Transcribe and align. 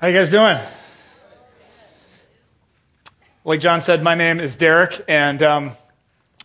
How 0.00 0.06
you 0.06 0.14
guys 0.14 0.30
doing? 0.30 0.56
Like 3.44 3.58
John 3.58 3.80
said, 3.80 4.00
my 4.00 4.14
name 4.14 4.38
is 4.38 4.56
Derek, 4.56 5.04
and 5.08 5.42
um, 5.42 5.76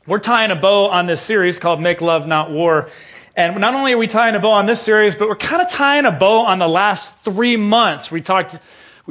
we're 0.07 0.17
tying 0.17 0.49
a 0.49 0.55
bow 0.55 0.89
on 0.89 1.05
this 1.05 1.21
series 1.21 1.59
called 1.59 1.79
Make 1.79 2.01
Love, 2.01 2.25
Not 2.25 2.49
War. 2.49 2.89
And 3.35 3.59
not 3.59 3.75
only 3.75 3.93
are 3.93 3.99
we 3.99 4.07
tying 4.07 4.33
a 4.33 4.39
bow 4.39 4.49
on 4.49 4.65
this 4.65 4.81
series, 4.81 5.15
but 5.15 5.27
we're 5.27 5.35
kind 5.35 5.61
of 5.61 5.69
tying 5.69 6.05
a 6.05 6.11
bow 6.11 6.39
on 6.39 6.57
the 6.57 6.67
last 6.67 7.13
three 7.17 7.55
months. 7.55 8.09
We 8.09 8.21
talked 8.21 8.57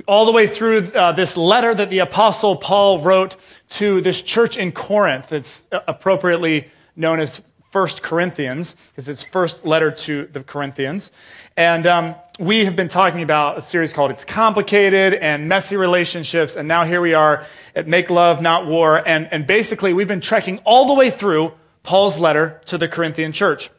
all 0.08 0.26
the 0.26 0.32
way 0.32 0.48
through 0.48 0.88
uh, 0.88 1.12
this 1.12 1.36
letter 1.36 1.72
that 1.72 1.88
the 1.88 2.00
Apostle 2.00 2.56
Paul 2.56 2.98
wrote 2.98 3.36
to 3.68 4.00
this 4.00 4.22
church 4.22 4.56
in 4.56 4.72
Corinth. 4.72 5.30
It's 5.30 5.62
appropriately 5.70 6.66
known 6.96 7.20
as 7.20 7.42
First 7.70 8.02
Corinthians, 8.02 8.74
because 8.90 9.08
it's 9.08 9.22
first 9.22 9.64
letter 9.64 9.92
to 9.92 10.26
the 10.32 10.42
Corinthians. 10.42 11.12
And 11.56 11.86
um, 11.86 12.16
we 12.38 12.64
have 12.64 12.74
been 12.74 12.88
talking 12.88 13.22
about 13.22 13.58
a 13.58 13.62
series 13.62 13.92
called 13.92 14.10
It's 14.10 14.24
Complicated 14.24 15.14
and 15.14 15.48
Messy 15.48 15.76
Relationships. 15.76 16.56
And 16.56 16.66
now 16.66 16.84
here 16.84 17.00
we 17.00 17.12
are 17.12 17.44
at 17.76 17.86
Make 17.86 18.08
Love, 18.08 18.40
Not 18.40 18.66
War. 18.66 19.06
And, 19.06 19.28
and 19.30 19.46
basically, 19.46 19.92
we've 19.92 20.08
been 20.08 20.22
trekking 20.22 20.58
all 20.64 20.86
the 20.86 20.94
way 20.94 21.10
through 21.10 21.52
Paul's 21.82 22.18
letter 22.18 22.60
to 22.66 22.78
the 22.78 22.88
Corinthian 22.88 23.32
church. 23.32 23.70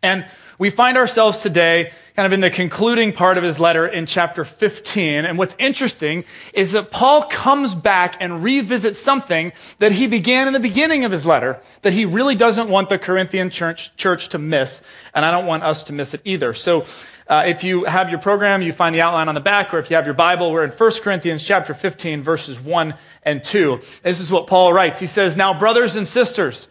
And 0.00 0.26
we 0.58 0.70
find 0.70 0.96
ourselves 0.96 1.40
today 1.40 1.90
kind 2.14 2.26
of 2.26 2.32
in 2.32 2.40
the 2.40 2.50
concluding 2.50 3.12
part 3.12 3.36
of 3.36 3.42
his 3.42 3.58
letter 3.58 3.86
in 3.86 4.06
chapter 4.06 4.44
15. 4.44 5.24
And 5.24 5.38
what's 5.38 5.56
interesting 5.58 6.24
is 6.52 6.72
that 6.72 6.90
Paul 6.90 7.24
comes 7.24 7.74
back 7.74 8.16
and 8.20 8.44
revisits 8.44 9.00
something 9.00 9.52
that 9.78 9.92
he 9.92 10.06
began 10.06 10.46
in 10.46 10.52
the 10.52 10.60
beginning 10.60 11.04
of 11.04 11.10
his 11.10 11.26
letter 11.26 11.60
that 11.82 11.92
he 11.92 12.04
really 12.04 12.34
doesn't 12.34 12.68
want 12.68 12.90
the 12.90 12.98
Corinthian 12.98 13.50
church, 13.50 13.96
church 13.96 14.28
to 14.30 14.38
miss. 14.38 14.82
And 15.14 15.24
I 15.24 15.30
don't 15.30 15.46
want 15.46 15.62
us 15.62 15.84
to 15.84 15.92
miss 15.92 16.14
it 16.14 16.20
either. 16.24 16.54
So 16.54 16.84
uh, 17.32 17.42
if 17.46 17.64
you 17.64 17.84
have 17.84 18.10
your 18.10 18.18
program, 18.18 18.62
you 18.62 18.72
find 18.72 18.94
the 18.94 19.00
outline 19.00 19.28
on 19.28 19.34
the 19.34 19.40
back, 19.40 19.72
or 19.74 19.78
if 19.78 19.90
you 19.90 19.96
have 19.96 20.06
your 20.06 20.14
Bible, 20.14 20.52
we're 20.52 20.64
in 20.64 20.70
1 20.70 20.90
Corinthians 21.02 21.42
chapter 21.42 21.74
15, 21.74 22.22
verses 22.22 22.60
1 22.60 22.94
and 23.22 23.42
2. 23.42 23.80
This 24.02 24.20
is 24.20 24.30
what 24.30 24.46
Paul 24.46 24.72
writes. 24.72 24.98
He 24.98 25.06
says, 25.06 25.36
Now, 25.36 25.58
brothers 25.58 25.96
and 25.96 26.06
sisters, 26.06 26.68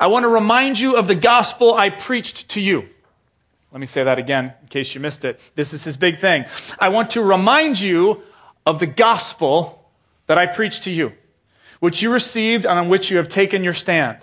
I 0.00 0.06
want 0.06 0.24
to 0.24 0.28
remind 0.28 0.80
you 0.80 0.96
of 0.96 1.06
the 1.06 1.14
gospel 1.14 1.74
I 1.74 1.90
preached 1.90 2.48
to 2.50 2.60
you 2.60 2.88
let 3.74 3.80
me 3.80 3.86
say 3.86 4.04
that 4.04 4.20
again 4.20 4.54
in 4.62 4.68
case 4.68 4.94
you 4.94 5.00
missed 5.00 5.24
it. 5.24 5.40
This 5.56 5.74
is 5.74 5.82
his 5.82 5.96
big 5.96 6.20
thing. 6.20 6.44
I 6.78 6.90
want 6.90 7.10
to 7.10 7.22
remind 7.22 7.80
you 7.80 8.22
of 8.64 8.78
the 8.78 8.86
gospel 8.86 9.90
that 10.26 10.38
I 10.38 10.46
preached 10.46 10.84
to 10.84 10.92
you, 10.92 11.12
which 11.80 12.00
you 12.00 12.12
received 12.12 12.66
and 12.66 12.78
on 12.78 12.88
which 12.88 13.10
you 13.10 13.16
have 13.16 13.28
taken 13.28 13.64
your 13.64 13.72
stand. 13.72 14.18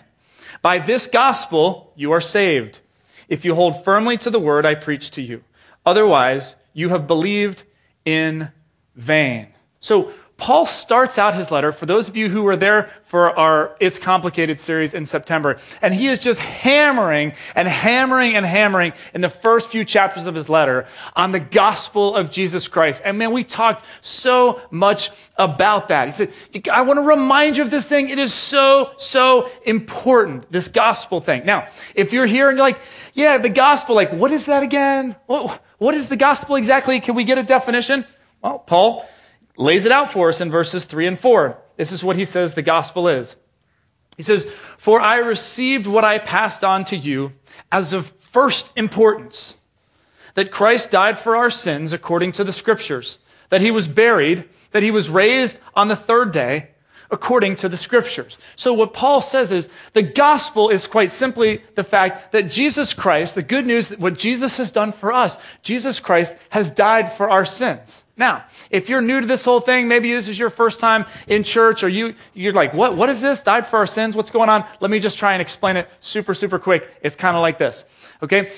By 0.61 0.79
this 0.79 1.05
gospel, 1.05 1.91
you 1.97 2.13
are 2.13 2.21
saved, 2.21 2.79
if 3.27 3.43
you 3.43 3.53
hold 3.53 3.83
firmly 3.83 4.17
to 4.19 4.29
the 4.29 4.39
word 4.39 4.65
I 4.65 4.73
preached 4.73 5.15
to 5.15 5.21
you. 5.21 5.43
Otherwise, 5.85 6.55
you 6.73 6.89
have 6.89 7.07
believed 7.07 7.63
in 8.05 8.49
vain. 8.95 9.47
So, 9.79 10.11
Paul 10.41 10.65
starts 10.65 11.19
out 11.19 11.35
his 11.35 11.51
letter, 11.51 11.71
for 11.71 11.85
those 11.85 12.09
of 12.09 12.17
you 12.17 12.27
who 12.27 12.41
were 12.41 12.55
there 12.55 12.89
for 13.03 13.37
our 13.37 13.75
It's 13.79 13.99
Complicated 13.99 14.59
series 14.59 14.95
in 14.95 15.05
September, 15.05 15.57
and 15.83 15.93
he 15.93 16.07
is 16.07 16.17
just 16.17 16.39
hammering 16.39 17.33
and 17.53 17.67
hammering 17.67 18.35
and 18.35 18.43
hammering 18.43 18.93
in 19.13 19.21
the 19.21 19.29
first 19.29 19.69
few 19.69 19.85
chapters 19.85 20.25
of 20.25 20.33
his 20.33 20.49
letter 20.49 20.87
on 21.15 21.31
the 21.31 21.39
gospel 21.39 22.15
of 22.15 22.31
Jesus 22.31 22.67
Christ. 22.67 23.03
And 23.05 23.19
man, 23.19 23.31
we 23.31 23.43
talked 23.43 23.85
so 24.01 24.59
much 24.71 25.11
about 25.35 25.89
that. 25.89 26.07
He 26.07 26.13
said, 26.13 26.31
I 26.73 26.81
want 26.81 26.97
to 26.97 27.03
remind 27.03 27.57
you 27.57 27.63
of 27.63 27.69
this 27.69 27.85
thing. 27.85 28.09
It 28.09 28.17
is 28.17 28.33
so, 28.33 28.93
so 28.97 29.47
important, 29.63 30.51
this 30.51 30.69
gospel 30.69 31.21
thing. 31.21 31.45
Now, 31.45 31.67
if 31.93 32.13
you're 32.13 32.25
here 32.25 32.49
and 32.49 32.57
you're 32.57 32.65
like, 32.65 32.79
yeah, 33.13 33.37
the 33.37 33.49
gospel, 33.49 33.95
like, 33.95 34.11
what 34.11 34.31
is 34.31 34.45
that 34.45 34.63
again? 34.63 35.15
What, 35.25 35.61
what 35.77 35.95
is 35.95 36.07
the 36.07 36.15
gospel 36.15 36.55
exactly? 36.55 36.99
Can 36.99 37.15
we 37.15 37.23
get 37.23 37.37
a 37.37 37.43
definition? 37.43 38.05
Well, 38.41 38.59
Paul 38.59 39.05
lays 39.57 39.85
it 39.85 39.91
out 39.91 40.11
for 40.11 40.29
us 40.29 40.41
in 40.41 40.49
verses 40.49 40.85
3 40.85 41.07
and 41.07 41.19
4. 41.19 41.57
This 41.77 41.91
is 41.91 42.03
what 42.03 42.15
he 42.15 42.25
says 42.25 42.53
the 42.53 42.61
gospel 42.61 43.07
is. 43.07 43.35
He 44.17 44.23
says, 44.23 44.45
For 44.77 45.01
I 45.01 45.17
received 45.17 45.87
what 45.87 46.05
I 46.05 46.19
passed 46.19 46.63
on 46.63 46.85
to 46.85 46.97
you 46.97 47.33
as 47.71 47.93
of 47.93 48.07
first 48.19 48.71
importance 48.75 49.55
that 50.35 50.51
Christ 50.51 50.91
died 50.91 51.17
for 51.17 51.35
our 51.35 51.49
sins 51.49 51.93
according 51.93 52.31
to 52.33 52.43
the 52.43 52.53
scriptures, 52.53 53.17
that 53.49 53.61
he 53.61 53.71
was 53.71 53.87
buried, 53.87 54.47
that 54.71 54.83
he 54.83 54.91
was 54.91 55.09
raised 55.09 55.59
on 55.75 55.87
the 55.87 55.95
third 55.95 56.31
day 56.31 56.69
according 57.11 57.57
to 57.57 57.69
the 57.69 57.77
scriptures. 57.77 58.37
So 58.55 58.73
what 58.73 58.93
Paul 58.93 59.21
says 59.21 59.51
is 59.51 59.67
the 59.93 60.01
gospel 60.01 60.69
is 60.69 60.87
quite 60.87 61.11
simply 61.11 61.61
the 61.75 61.83
fact 61.83 62.31
that 62.31 62.49
Jesus 62.49 62.93
Christ, 62.93 63.35
the 63.35 63.43
good 63.43 63.67
news, 63.67 63.89
what 63.91 64.17
Jesus 64.17 64.57
has 64.57 64.71
done 64.71 64.93
for 64.93 65.11
us, 65.11 65.37
Jesus 65.61 65.99
Christ 65.99 66.33
has 66.49 66.71
died 66.71 67.11
for 67.11 67.29
our 67.29 67.45
sins. 67.45 68.03
Now, 68.17 68.45
if 68.69 68.87
you're 68.87 69.01
new 69.01 69.19
to 69.19 69.27
this 69.27 69.43
whole 69.43 69.59
thing, 69.59 69.87
maybe 69.87 70.13
this 70.13 70.27
is 70.27 70.37
your 70.37 70.49
first 70.49 70.79
time 70.79 71.05
in 71.27 71.43
church, 71.43 71.83
or 71.83 71.89
you, 71.89 72.13
you're 72.33 72.53
like, 72.53 72.73
what, 72.73 72.95
what 72.95 73.09
is 73.09 73.19
this? 73.19 73.41
Died 73.41 73.65
for 73.65 73.77
our 73.77 73.87
sins? 73.87 74.15
What's 74.15 74.31
going 74.31 74.49
on? 74.49 74.63
Let 74.79 74.91
me 74.91 74.99
just 74.99 75.17
try 75.17 75.33
and 75.33 75.41
explain 75.41 75.75
it 75.75 75.89
super, 76.01 76.33
super 76.33 76.59
quick. 76.59 76.87
It's 77.01 77.15
kind 77.15 77.35
of 77.35 77.41
like 77.41 77.57
this. 77.57 77.83
Okay? 78.21 78.51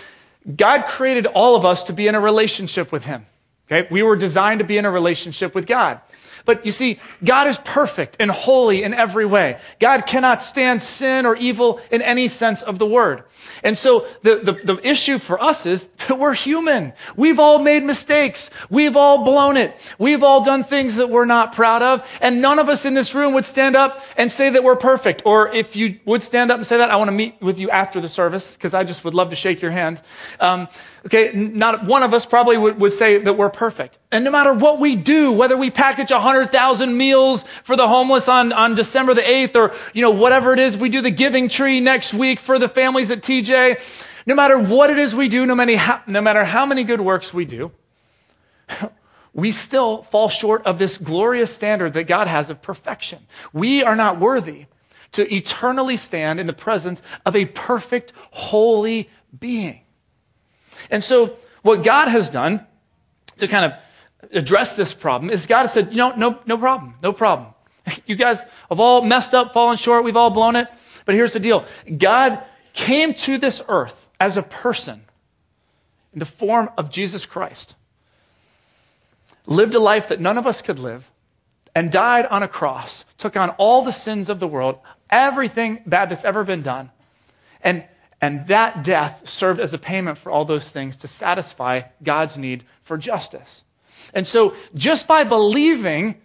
God 0.55 0.85
created 0.85 1.27
all 1.27 1.55
of 1.55 1.65
us 1.65 1.83
to 1.83 1.93
be 1.93 2.07
in 2.07 2.15
a 2.15 2.19
relationship 2.19 2.91
with 2.91 3.05
Him. 3.05 3.25
Okay? 3.71 3.87
We 3.89 4.03
were 4.03 4.17
designed 4.17 4.59
to 4.59 4.65
be 4.65 4.77
in 4.77 4.85
a 4.85 4.91
relationship 4.91 5.55
with 5.55 5.65
God. 5.65 6.01
But 6.45 6.65
you 6.65 6.71
see, 6.71 6.99
God 7.23 7.47
is 7.47 7.57
perfect 7.59 8.17
and 8.19 8.29
holy 8.29 8.83
in 8.83 8.93
every 8.93 9.25
way. 9.25 9.59
God 9.79 10.05
cannot 10.05 10.41
stand 10.41 10.81
sin 10.81 11.25
or 11.25 11.35
evil 11.35 11.79
in 11.89 12.01
any 12.01 12.27
sense 12.27 12.61
of 12.61 12.79
the 12.79 12.85
word. 12.85 13.23
And 13.63 13.77
so 13.77 14.07
the, 14.21 14.37
the, 14.37 14.53
the, 14.53 14.87
issue 14.87 15.19
for 15.19 15.41
us 15.41 15.65
is 15.65 15.87
that 16.07 16.19
we're 16.19 16.33
human. 16.33 16.93
We've 17.15 17.39
all 17.39 17.59
made 17.59 17.83
mistakes. 17.83 18.49
We've 18.69 18.97
all 18.97 19.23
blown 19.23 19.55
it. 19.55 19.75
We've 19.97 20.23
all 20.23 20.43
done 20.43 20.63
things 20.63 20.95
that 20.95 21.09
we're 21.09 21.25
not 21.25 21.53
proud 21.53 21.81
of. 21.81 22.05
And 22.19 22.41
none 22.41 22.59
of 22.59 22.67
us 22.67 22.83
in 22.85 22.93
this 22.93 23.15
room 23.15 23.33
would 23.33 23.45
stand 23.45 23.75
up 23.75 24.03
and 24.17 24.31
say 24.31 24.49
that 24.49 24.63
we're 24.63 24.75
perfect. 24.75 25.23
Or 25.25 25.49
if 25.49 25.75
you 25.75 25.99
would 26.05 26.23
stand 26.23 26.51
up 26.51 26.57
and 26.57 26.67
say 26.67 26.77
that, 26.77 26.89
I 26.91 26.97
want 26.97 27.07
to 27.07 27.13
meet 27.13 27.41
with 27.41 27.59
you 27.59 27.69
after 27.69 28.01
the 28.01 28.09
service 28.09 28.53
because 28.53 28.73
I 28.73 28.83
just 28.83 29.05
would 29.05 29.13
love 29.13 29.29
to 29.29 29.35
shake 29.35 29.61
your 29.61 29.71
hand. 29.71 30.01
Um, 30.39 30.67
okay, 31.05 31.31
not 31.33 31.85
one 31.85 32.03
of 32.03 32.13
us 32.13 32.25
probably 32.25 32.57
would, 32.57 32.79
would 32.79 32.93
say 32.93 33.17
that 33.19 33.33
we're 33.33 33.49
perfect. 33.49 33.97
And 34.11 34.23
no 34.23 34.31
matter 34.31 34.53
what 34.53 34.79
we 34.79 34.95
do, 34.95 35.31
whether 35.31 35.57
we 35.57 35.71
package 35.71 36.11
100,000 36.33 36.97
meals 36.97 37.43
for 37.63 37.75
the 37.75 37.87
homeless 37.87 38.27
on, 38.27 38.51
on 38.51 38.73
December 38.73 39.13
the 39.13 39.21
8th 39.21 39.55
or, 39.55 39.75
you 39.93 40.01
know, 40.01 40.09
whatever 40.09 40.51
it 40.51 40.59
is, 40.59 40.75
we 40.75 40.89
do 40.89 40.99
the 40.99 41.11
giving 41.11 41.47
tree 41.47 41.79
next 41.79 42.11
week 42.11 42.39
for 42.39 42.57
the 42.57 42.67
families 42.67 43.11
at 43.11 43.21
TJ, 43.21 43.79
no 44.25 44.33
matter 44.33 44.57
what 44.57 44.89
it 44.89 44.97
is 44.97 45.13
we 45.13 45.29
do, 45.29 45.45
no 45.45 45.53
no 45.53 46.21
matter 46.21 46.43
how 46.43 46.65
many 46.65 46.83
good 46.83 47.01
works 47.01 47.33
we 47.33 47.45
do, 47.45 47.71
we 49.33 49.51
still 49.51 50.01
fall 50.01 50.27
short 50.27 50.65
of 50.65 50.79
this 50.79 50.97
glorious 50.97 51.53
standard 51.53 51.93
that 51.93 52.05
God 52.05 52.27
has 52.27 52.49
of 52.49 52.61
perfection. 52.63 53.19
We 53.53 53.83
are 53.83 53.95
not 53.95 54.19
worthy 54.19 54.65
to 55.11 55.31
eternally 55.31 55.97
stand 55.97 56.39
in 56.39 56.47
the 56.47 56.53
presence 56.53 57.03
of 57.27 57.35
a 57.35 57.45
perfect, 57.45 58.11
holy 58.31 59.07
being. 59.39 59.81
And 60.89 61.03
so, 61.03 61.37
what 61.61 61.83
God 61.83 62.07
has 62.07 62.29
done 62.29 62.65
to 63.37 63.47
kind 63.47 63.71
of 63.71 63.79
address 64.33 64.75
this 64.75 64.93
problem 64.93 65.29
is 65.29 65.45
God 65.45 65.67
said, 65.67 65.91
you 65.91 65.97
know, 65.97 66.13
no, 66.15 66.39
no 66.45 66.57
problem, 66.57 66.95
no 67.01 67.13
problem. 67.13 67.49
You 68.05 68.15
guys 68.15 68.43
have 68.69 68.79
all 68.79 69.01
messed 69.01 69.33
up, 69.33 69.53
fallen 69.53 69.77
short, 69.77 70.03
we've 70.03 70.15
all 70.15 70.29
blown 70.29 70.55
it. 70.55 70.67
But 71.05 71.15
here's 71.15 71.33
the 71.33 71.39
deal 71.39 71.65
God 71.97 72.43
came 72.73 73.13
to 73.13 73.37
this 73.37 73.61
earth 73.67 74.07
as 74.19 74.37
a 74.37 74.43
person 74.43 75.03
in 76.13 76.19
the 76.19 76.25
form 76.25 76.69
of 76.77 76.89
Jesus 76.89 77.25
Christ, 77.25 77.75
lived 79.45 79.73
a 79.73 79.79
life 79.79 80.07
that 80.09 80.21
none 80.21 80.37
of 80.37 80.47
us 80.47 80.61
could 80.61 80.79
live, 80.79 81.09
and 81.75 81.91
died 81.91 82.25
on 82.27 82.43
a 82.43 82.47
cross, 82.47 83.03
took 83.17 83.35
on 83.35 83.49
all 83.51 83.83
the 83.83 83.91
sins 83.91 84.29
of 84.29 84.39
the 84.39 84.47
world, 84.47 84.79
everything 85.09 85.81
bad 85.85 86.09
that's 86.09 86.25
ever 86.25 86.43
been 86.43 86.61
done, 86.61 86.91
and 87.61 87.83
and 88.21 88.47
that 88.47 88.85
death 88.85 89.27
served 89.27 89.59
as 89.59 89.73
a 89.73 89.77
payment 89.77 90.17
for 90.17 90.31
all 90.31 90.45
those 90.45 90.69
things 90.69 90.95
to 90.95 91.09
satisfy 91.09 91.81
God's 92.01 92.37
need 92.37 92.63
for 92.81 92.97
justice. 92.97 93.63
And 94.13 94.25
so, 94.25 94.55
just 94.75 95.07
by 95.07 95.23
believing 95.23 96.15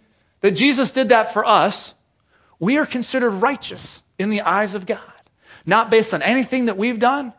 that 0.41 0.51
Jesus 0.51 0.91
did 0.91 1.09
that 1.09 1.33
for 1.33 1.45
us, 1.45 1.93
we 2.59 2.77
are 2.77 2.85
considered 2.85 3.31
righteous 3.31 4.01
in 4.17 4.29
the 4.29 4.41
eyes 4.41 4.75
of 4.75 4.85
God. 4.85 4.99
Not 5.65 5.89
based 5.89 6.13
on 6.13 6.21
anything 6.21 6.65
that 6.65 6.77
we've 6.77 6.99
done, 6.99 7.33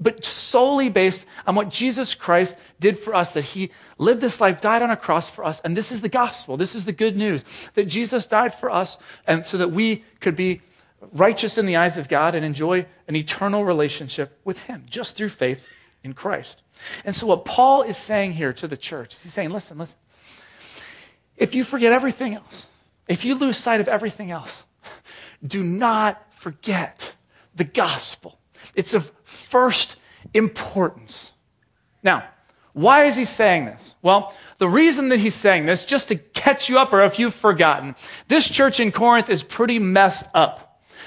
but 0.00 0.24
solely 0.24 0.88
based 0.88 1.26
on 1.46 1.54
what 1.54 1.68
Jesus 1.68 2.14
Christ 2.14 2.56
did 2.80 2.98
for 2.98 3.14
us, 3.14 3.32
that 3.32 3.44
he 3.44 3.70
lived 3.98 4.20
this 4.20 4.40
life, 4.40 4.60
died 4.60 4.82
on 4.82 4.90
a 4.90 4.96
cross 4.96 5.30
for 5.30 5.44
us. 5.44 5.60
And 5.64 5.76
this 5.76 5.92
is 5.92 6.00
the 6.00 6.08
gospel. 6.08 6.56
This 6.56 6.74
is 6.74 6.84
the 6.84 6.92
good 6.92 7.16
news 7.16 7.44
that 7.74 7.86
Jesus 7.86 8.26
died 8.26 8.54
for 8.54 8.70
us, 8.70 8.98
and 9.26 9.44
so 9.44 9.58
that 9.58 9.70
we 9.70 10.04
could 10.20 10.36
be 10.36 10.60
righteous 11.12 11.58
in 11.58 11.66
the 11.66 11.76
eyes 11.76 11.98
of 11.98 12.08
God 12.08 12.34
and 12.34 12.44
enjoy 12.44 12.86
an 13.06 13.16
eternal 13.16 13.64
relationship 13.64 14.38
with 14.44 14.64
Him 14.64 14.84
just 14.88 15.16
through 15.16 15.28
faith 15.28 15.64
in 16.02 16.12
Christ. 16.12 16.62
And 17.04 17.14
so, 17.14 17.26
what 17.26 17.44
Paul 17.44 17.82
is 17.82 17.96
saying 17.96 18.32
here 18.32 18.52
to 18.52 18.68
the 18.68 18.76
church 18.76 19.14
is 19.14 19.22
he's 19.22 19.32
saying, 19.32 19.50
listen, 19.50 19.78
listen. 19.78 19.96
If 21.36 21.54
you 21.54 21.64
forget 21.64 21.92
everything 21.92 22.34
else, 22.34 22.66
if 23.08 23.24
you 23.24 23.34
lose 23.34 23.56
sight 23.56 23.80
of 23.80 23.88
everything 23.88 24.30
else, 24.30 24.64
do 25.46 25.62
not 25.62 26.32
forget 26.32 27.14
the 27.54 27.64
gospel. 27.64 28.38
It's 28.74 28.94
of 28.94 29.12
first 29.24 29.96
importance. 30.32 31.32
Now, 32.02 32.24
Why 32.74 33.04
is 33.04 33.14
he 33.14 33.24
saying 33.24 33.66
this? 33.66 33.94
Well, 34.02 34.34
the 34.58 34.68
reason 34.68 35.08
that 35.10 35.20
he's 35.20 35.36
saying 35.36 35.66
this, 35.66 35.84
just 35.84 36.08
to 36.08 36.16
catch 36.16 36.68
you 36.68 36.78
up, 36.78 36.92
or 36.92 37.04
if 37.04 37.20
you've 37.20 37.34
forgotten, 37.34 37.94
this 38.26 38.48
church 38.48 38.80
in 38.80 38.90
Corinth 38.90 39.30
is 39.30 39.44
pretty 39.44 39.78
messed 39.78 40.26
up. 40.34 40.63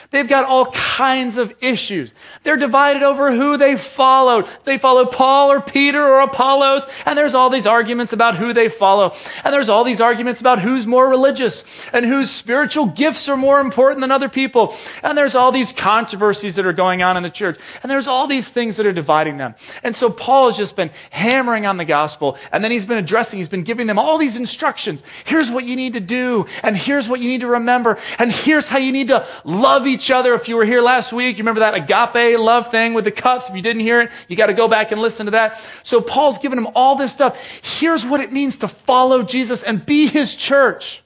They've 0.10 0.28
got 0.28 0.46
all 0.46 0.72
kinds 0.72 1.38
of 1.38 1.54
issues. 1.62 2.14
They're 2.44 2.56
divided 2.56 3.04
over 3.04 3.32
who 3.32 3.58
they 3.58 3.76
followed. 3.76 4.48
They 4.64 4.78
follow 4.78 5.06
Paul 5.06 5.52
or 5.52 5.60
Peter 5.60 6.02
or 6.02 6.22
Apollos, 6.22 6.88
and 7.06 7.18
there's 7.18 7.36
all 7.36 7.50
these 7.50 7.68
arguments 7.68 8.14
about 8.14 8.36
who 8.36 8.54
they 8.54 8.70
follow. 8.70 9.14
And 9.44 9.54
there's 9.54 9.68
all 9.68 9.84
these 9.84 10.00
arguments 10.00 10.40
about 10.40 10.60
who's 10.60 10.88
more 10.88 11.10
religious 11.10 11.66
and 11.92 12.06
whose 12.06 12.32
spiritual 12.32 12.86
gifts 12.86 13.28
are 13.28 13.36
more 13.36 13.60
important 13.60 14.00
than 14.00 14.12
other 14.12 14.30
people. 14.30 14.76
And 15.04 15.18
there's 15.18 15.36
all 15.36 15.52
these 15.52 15.74
controversies 15.74 16.56
that 16.56 16.66
are 16.66 16.74
going 16.74 17.04
on 17.04 17.18
in 17.18 17.24
the 17.24 17.30
church. 17.30 17.60
And 17.84 17.92
there's 17.92 18.08
all 18.08 18.28
these 18.28 18.48
things 18.48 18.78
that 18.78 18.86
are 18.86 18.94
dividing 18.94 19.38
them. 19.38 19.56
And 19.84 19.94
so 19.94 20.10
Paul 20.10 20.46
has 20.46 20.56
just 20.56 20.78
been 20.78 20.92
hammering 21.10 21.66
on 21.66 21.76
the 21.76 21.86
gospel, 21.86 22.38
and 22.52 22.64
then 22.64 22.72
he's 22.72 22.86
been 22.86 22.98
addressing, 22.98 23.40
he's 23.40 23.50
been 23.50 23.64
giving 23.64 23.88
them 23.88 24.00
all 24.00 24.18
these 24.18 24.38
instructions. 24.38 25.04
Here's 25.26 25.52
what 25.52 25.66
you 25.66 25.76
need 25.76 25.94
to 25.94 26.00
do, 26.00 26.46
and 26.64 26.78
here's 26.78 27.10
what 27.10 27.20
you 27.20 27.28
need 27.28 27.42
to 27.42 27.48
remember, 27.48 27.98
and 28.20 28.32
here's 28.32 28.70
how 28.70 28.78
you 28.78 28.92
need 28.92 29.10
to 29.10 29.28
love 29.44 29.86
each 29.86 29.97
each 29.98 30.12
other. 30.12 30.36
If 30.36 30.48
you 30.48 30.56
were 30.56 30.66
here 30.66 30.82
last 30.82 31.12
week, 31.12 31.38
you 31.38 31.42
remember 31.42 31.62
that 31.62 31.74
agape 31.74 32.40
love 32.40 32.70
thing 32.70 32.94
with 32.94 33.04
the 33.04 33.12
cups. 33.12 33.50
If 33.50 33.56
you 33.56 33.62
didn't 33.62 33.82
hear 33.82 34.02
it, 34.02 34.12
you 34.28 34.36
got 34.36 34.48
to 34.48 34.54
go 34.54 34.68
back 34.68 34.92
and 34.92 35.02
listen 35.02 35.26
to 35.26 35.32
that. 35.32 35.60
So 35.84 36.02
Paul's 36.02 36.38
giving 36.38 36.56
them 36.56 36.70
all 36.76 36.96
this 36.96 37.12
stuff. 37.12 37.40
Here's 37.64 38.06
what 38.06 38.20
it 38.20 38.32
means 38.32 38.58
to 38.58 38.68
follow 38.68 39.24
Jesus 39.24 39.64
and 39.64 39.84
be 39.84 40.06
his 40.08 40.36
church. 40.36 41.04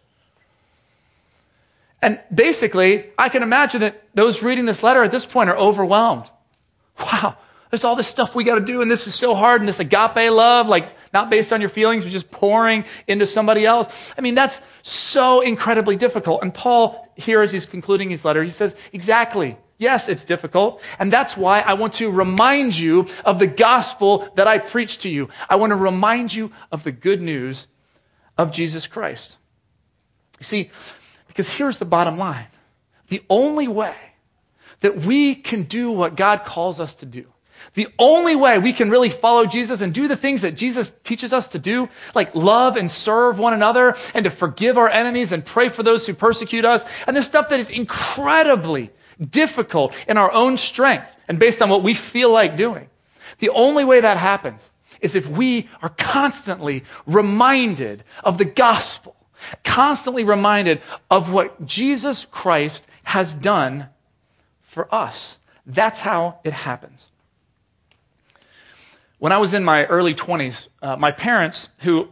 And 2.02 2.20
basically, 2.34 3.06
I 3.18 3.30
can 3.30 3.44
imagine 3.44 3.82
that 3.82 4.04
those 4.14 4.44
reading 4.44 4.66
this 4.66 4.84
letter 4.84 5.04
at 5.04 5.12
this 5.12 5.26
point 5.26 5.50
are 5.50 5.58
overwhelmed. 5.58 6.30
Wow, 7.00 7.38
there's 7.72 7.86
all 7.86 7.96
this 7.96 8.08
stuff 8.08 8.36
we 8.36 8.44
got 8.44 8.56
to 8.56 8.62
do, 8.62 8.82
and 8.82 8.92
this 8.92 9.08
is 9.08 9.16
so 9.16 9.34
hard, 9.34 9.62
and 9.62 9.68
this 9.68 9.80
agape 9.80 10.30
love, 10.32 10.68
like 10.68 10.92
not 11.14 11.30
based 11.30 11.52
on 11.54 11.62
your 11.62 11.70
feelings, 11.70 12.04
but 12.04 12.12
just 12.12 12.30
pouring 12.30 12.86
into 13.08 13.26
somebody 13.26 13.66
else. 13.66 13.88
I 14.18 14.22
mean, 14.22 14.36
that's 14.36 14.62
so 14.82 15.40
incredibly 15.40 15.96
difficult. 15.96 16.44
And 16.44 16.54
Paul, 16.54 17.10
here 17.16 17.42
as 17.42 17.52
he's 17.52 17.66
concluding 17.66 18.10
his 18.10 18.24
letter, 18.26 18.44
he 18.44 18.50
says, 18.50 18.76
exactly. 18.94 19.58
Yes, 19.78 20.10
it's 20.10 20.26
difficult. 20.26 20.82
And 21.00 21.12
that's 21.12 21.36
why 21.36 21.62
I 21.62 21.74
want 21.74 21.94
to 21.94 22.12
remind 22.12 22.78
you 22.78 23.08
of 23.26 23.40
the 23.40 23.48
gospel 23.48 24.30
that 24.36 24.48
I 24.48 24.60
preached 24.60 25.02
to 25.02 25.10
you. 25.10 25.30
I 25.50 25.56
want 25.56 25.72
to 25.72 25.76
remind 25.76 26.34
you 26.34 26.52
of 26.72 26.84
the 26.84 26.92
good 26.92 27.22
news 27.22 27.68
of 28.38 28.52
Jesus 28.52 28.86
Christ. 28.86 29.38
You 30.40 30.44
see, 30.44 30.72
because 31.28 31.52
here's 31.54 31.78
the 31.78 31.86
bottom 31.86 32.18
line 32.18 32.48
the 33.08 33.24
only 33.30 33.68
way 33.68 33.96
that 34.82 34.98
we 34.98 35.36
can 35.36 35.64
do 35.64 35.92
what 35.92 36.16
God 36.16 36.44
calls 36.44 36.80
us 36.80 36.96
to 36.96 37.06
do 37.06 37.26
the 37.74 37.88
only 37.98 38.36
way 38.36 38.60
we 38.60 38.74
can 38.74 38.90
really 38.90 39.10
follow 39.10 39.46
Jesus 39.46 39.81
and 39.81 39.94
do 39.94 40.08
the 40.08 40.16
things 40.16 40.42
that 40.42 40.56
Jesus 40.56 40.92
teaches 41.04 41.34
us 41.34 41.48
to 41.50 41.60
do, 41.60 41.90
like 42.13 42.36
love 42.36 42.75
and 42.75 42.90
serve 42.90 43.40
one 43.40 43.54
another 43.54 43.96
and 44.13 44.25
to 44.25 44.30
forgive 44.30 44.78
our 44.78 44.90
enemies 44.90 45.31
and 45.31 45.46
pray 45.46 45.69
for 45.69 45.84
those 45.84 46.06
who 46.06 46.13
persecute 46.13 46.66
us, 46.66 46.84
and 47.08 47.16
the 47.16 47.24
stuff 47.24 47.50
that 47.50 47.60
is 47.60 47.69
incredibly 47.69 48.92
difficult 49.30 49.96
in 50.08 50.18
our 50.18 50.31
own 50.31 50.58
strength 50.58 51.16
and 51.28 51.40
based 51.40 51.62
on 51.62 51.69
what 51.69 51.84
we 51.84 51.94
feel 51.94 52.31
like 52.31 52.58
doing. 52.58 52.90
The 53.40 53.50
only 53.50 53.86
way 53.86 54.02
that 54.02 54.18
happens 54.18 54.69
is 55.00 55.16
if 55.16 55.28
we 55.28 55.69
are 55.81 55.90
constantly 55.90 56.84
reminded 57.06 58.04
of 58.24 58.38
the 58.38 58.46
gospel, 58.46 59.16
constantly 59.63 60.24
reminded 60.24 60.81
of 61.10 61.31
what 61.31 61.66
Jesus 61.66 62.25
Christ 62.25 62.86
has 63.04 63.34
done 63.34 63.88
for 64.62 64.94
us. 64.94 65.38
That's 65.66 66.02
how 66.02 66.40
it 66.44 66.54
happens. 66.54 67.08
When 69.22 69.32
I 69.32 69.38
was 69.38 69.54
in 69.54 69.64
my 69.64 69.86
early 69.86 70.16
20s, 70.16 70.68
uh, 70.82 70.96
my 70.96 71.12
parents, 71.12 71.70
who, 71.82 72.08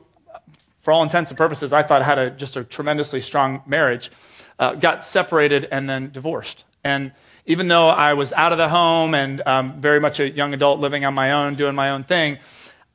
for 0.82 0.92
all 0.92 1.02
intents 1.02 1.32
and 1.32 1.38
purposes, 1.40 1.74
I 1.74 1.82
thought 1.82 2.04
had 2.04 2.20
a, 2.20 2.30
just 2.30 2.56
a 2.56 2.64
tremendously 2.64 3.20
strong 3.20 3.64
marriage, 3.66 4.12
uh, 4.60 4.76
got 4.76 5.04
separated 5.04 5.68
and 5.72 5.90
then 5.90 6.12
divorced. 6.12 6.66
And 6.84 7.12
even 7.48 7.68
though 7.68 7.88
I 7.88 8.14
was 8.14 8.32
out 8.34 8.52
of 8.52 8.60
the 8.60 8.70
home 8.70 9.16
and 9.16 9.42
um, 9.48 9.82
very 9.82 10.00
much 10.00 10.20
a 10.20 10.30
young 10.30 10.54
adult 10.54 10.82
living 10.82 11.04
on 11.04 11.16
my 11.16 11.32
own, 11.32 11.56
doing 11.56 11.74
my 11.74 11.90
own 11.90 12.04
thing, 12.04 12.38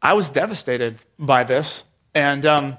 I 0.00 0.12
was 0.12 0.30
devastated 0.30 0.96
by 1.18 1.42
this. 1.42 1.82
And 2.14 2.46
um, 2.46 2.78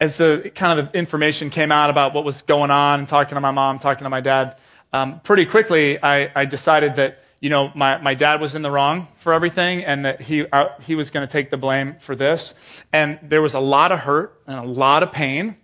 as 0.00 0.16
the 0.16 0.52
kind 0.54 0.78
of 0.78 0.94
information 0.94 1.50
came 1.50 1.72
out 1.72 1.90
about 1.90 2.14
what 2.14 2.22
was 2.22 2.42
going 2.42 2.70
on, 2.70 3.04
talking 3.06 3.34
to 3.34 3.40
my 3.40 3.50
mom, 3.50 3.80
talking 3.80 4.04
to 4.04 4.10
my 4.10 4.20
dad, 4.20 4.58
um, 4.92 5.18
pretty 5.24 5.44
quickly 5.44 6.00
I, 6.00 6.30
I 6.36 6.44
decided 6.44 6.94
that 6.94 7.18
you 7.42 7.50
know, 7.50 7.72
my, 7.74 7.98
my 7.98 8.14
dad 8.14 8.40
was 8.40 8.54
in 8.54 8.62
the 8.62 8.70
wrong 8.70 9.08
for 9.16 9.32
everything 9.32 9.84
and 9.84 10.04
that 10.04 10.22
he, 10.22 10.46
uh, 10.46 10.68
he 10.80 10.94
was 10.94 11.10
going 11.10 11.26
to 11.26 11.30
take 11.30 11.50
the 11.50 11.56
blame 11.56 11.96
for 11.98 12.14
this. 12.14 12.54
And 12.92 13.18
there 13.20 13.42
was 13.42 13.54
a 13.54 13.58
lot 13.58 13.90
of 13.90 13.98
hurt 13.98 14.40
and 14.46 14.60
a 14.60 14.62
lot 14.62 15.02
of 15.02 15.10
pain, 15.10 15.56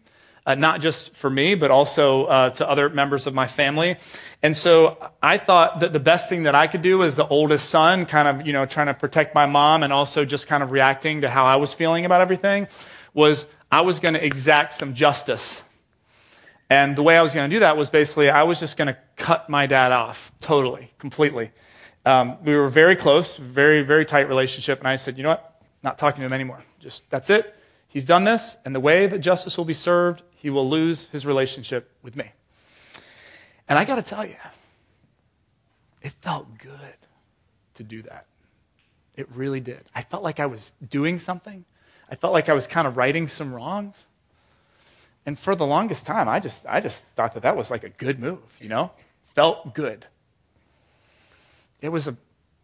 uh, 0.45 0.57
not 0.57 0.81
just 0.81 1.15
for 1.15 1.31
me, 1.31 1.55
but 1.55 1.71
also 1.71 2.25
uh, 2.25 2.51
to 2.51 2.69
other 2.69 2.89
members 2.89 3.29
of 3.29 3.35
my 3.35 3.47
family. 3.47 3.97
And 4.43 4.57
so 4.57 4.99
I 5.23 5.39
thought 5.39 5.79
that 5.79 5.93
the 5.93 6.01
best 6.01 6.29
thing 6.29 6.43
that 6.43 6.57
I 6.57 6.67
could 6.67 6.83
do 6.83 7.05
as 7.05 7.15
the 7.15 7.29
oldest 7.29 7.69
son, 7.69 8.07
kind 8.07 8.27
of, 8.27 8.45
you 8.45 8.53
know, 8.53 8.67
trying 8.67 8.89
to 8.89 8.95
protect 8.95 9.33
my 9.37 9.47
mom 9.47 9.85
and 9.85 9.93
also 9.93 10.25
just 10.25 10.49
kind 10.49 10.65
of 10.65 10.73
reacting 10.73 11.21
to 11.21 11.31
how 11.31 11.47
I 11.47 11.57
was 11.57 11.73
feeling 11.73 12.05
about 12.05 12.21
everything, 12.21 12.67
was 13.15 13.47
I 13.71 13.83
was 13.83 14.01
going 14.01 14.15
to 14.15 14.25
exact 14.25 14.75
some 14.75 14.95
justice. 14.95 15.63
And 16.71 16.97
the 16.97 17.05
way 17.05 17.17
I 17.17 17.23
was 17.23 17.35
going 17.35 17.49
to 17.49 17.55
do 17.55 17.61
that 17.61 17.77
was 17.77 17.89
basically 17.89 18.31
I 18.31 18.43
was 18.43 18.59
just 18.59 18.77
going 18.77 18.89
to 18.89 18.99
cut 19.15 19.49
my 19.49 19.67
dad 19.67 19.93
off 19.93 20.33
totally, 20.41 20.91
completely. 20.99 21.53
Um, 22.09 22.39
we 22.43 22.57
were 22.57 22.69
very 22.69 22.97
close, 22.97 23.37
very, 23.37 23.83
very 23.83 24.07
tight 24.07 24.29
relationship. 24.29 24.79
And 24.79 24.89
I 24.89 24.97
said, 24.97 25.19
you 25.19 25.23
know 25.23 25.29
what? 25.29 25.61
Not 25.83 25.99
talking 25.99 26.21
to 26.21 26.27
him 26.27 26.33
anymore. 26.33 26.65
Just 26.81 27.09
that's 27.11 27.29
it. 27.29 27.55
He's 27.87 28.07
done 28.07 28.25
this. 28.25 28.57
And 28.65 28.75
the 28.75 28.81
way 28.81 29.07
that 29.07 29.19
justice 29.19 29.59
will 29.59 29.67
be 29.67 29.75
served, 29.75 30.23
he 30.35 30.49
will 30.49 30.67
lose 30.67 31.09
his 31.09 31.27
relationship 31.27 31.93
with 32.03 32.17
me. 32.17 32.33
And 33.69 33.79
I 33.79 33.85
got 33.85 33.97
to 33.97 34.03
tell 34.03 34.25
you, 34.25 34.37
it 36.01 36.13
felt 36.23 36.57
good 36.57 36.97
to 37.75 37.83
do 37.83 38.01
that. 38.01 38.25
It 39.15 39.29
really 39.35 39.61
did. 39.61 39.85
I 39.95 40.01
felt 40.01 40.23
like 40.23 40.41
I 40.41 40.47
was 40.47 40.73
doing 40.89 41.21
something. 41.21 41.67
I 42.11 42.15
felt 42.15 42.33
like 42.33 42.49
I 42.49 42.55
was 42.55 42.67
kind 42.67 42.87
of 42.87 42.97
righting 42.97 43.29
some 43.29 43.53
wrongs. 43.53 44.07
And 45.27 45.39
for 45.39 45.55
the 45.55 45.67
longest 45.67 46.07
time, 46.07 46.27
I 46.27 46.41
just, 46.41 46.65
I 46.67 46.81
just 46.81 47.03
thought 47.17 47.35
that 47.35 47.43
that 47.43 47.55
was 47.55 47.71
like 47.71 47.85
a 47.85 47.91
good 47.91 48.19
move, 48.19 48.41
you 48.59 48.71
know? 48.71 48.93
Felt 49.35 49.75
good. 49.75 50.07
There 51.81 51.91
was 51.91 52.09
a, 52.09 52.17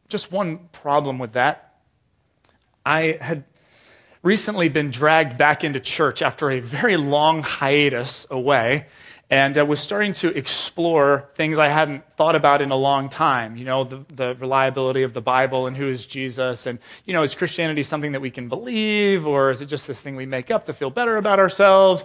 just 0.09 0.33
one 0.33 0.69
problem 0.73 1.19
with 1.19 1.33
that. 1.33 1.75
I 2.85 3.19
had 3.21 3.45
recently 4.23 4.69
been 4.69 4.91
dragged 4.91 5.39
back 5.39 5.65
into 5.65 5.81
church 5.81 6.23
after 6.23 6.51
a 6.51 6.61
very 6.61 6.97
long 6.97 7.43
hiatus 7.43 8.27
away 8.31 8.87
and 9.31 9.57
uh, 9.57 9.65
was 9.65 9.81
starting 9.81 10.13
to 10.13 10.29
explore 10.29 11.29
things 11.35 11.57
I 11.59 11.69
hadn't 11.69 12.05
thought 12.17 12.37
about 12.37 12.61
in 12.61 12.71
a 12.71 12.77
long 12.77 13.09
time. 13.09 13.57
You 13.57 13.65
know, 13.65 13.85
the, 13.85 14.05
the, 14.15 14.35
reliability 14.35 15.03
of 15.03 15.15
the 15.15 15.21
Bible 15.21 15.67
and 15.67 15.77
who 15.77 15.89
is 15.89 16.05
Jesus. 16.05 16.67
And, 16.67 16.79
you 17.05 17.15
know, 17.15 17.23
is 17.23 17.35
Christianity 17.35 17.83
something 17.83 18.13
that 18.13 18.21
we 18.21 18.31
can 18.31 18.49
believe, 18.49 19.27
or 19.27 19.51
is 19.51 19.61
it 19.61 19.67
just 19.67 19.87
this 19.87 20.01
thing 20.01 20.17
we 20.17 20.27
make 20.27 20.51
up 20.51 20.67
to 20.67 20.75
feel 20.75 20.91
better 20.91 21.17
about 21.17 21.39
ourselves? 21.39 22.05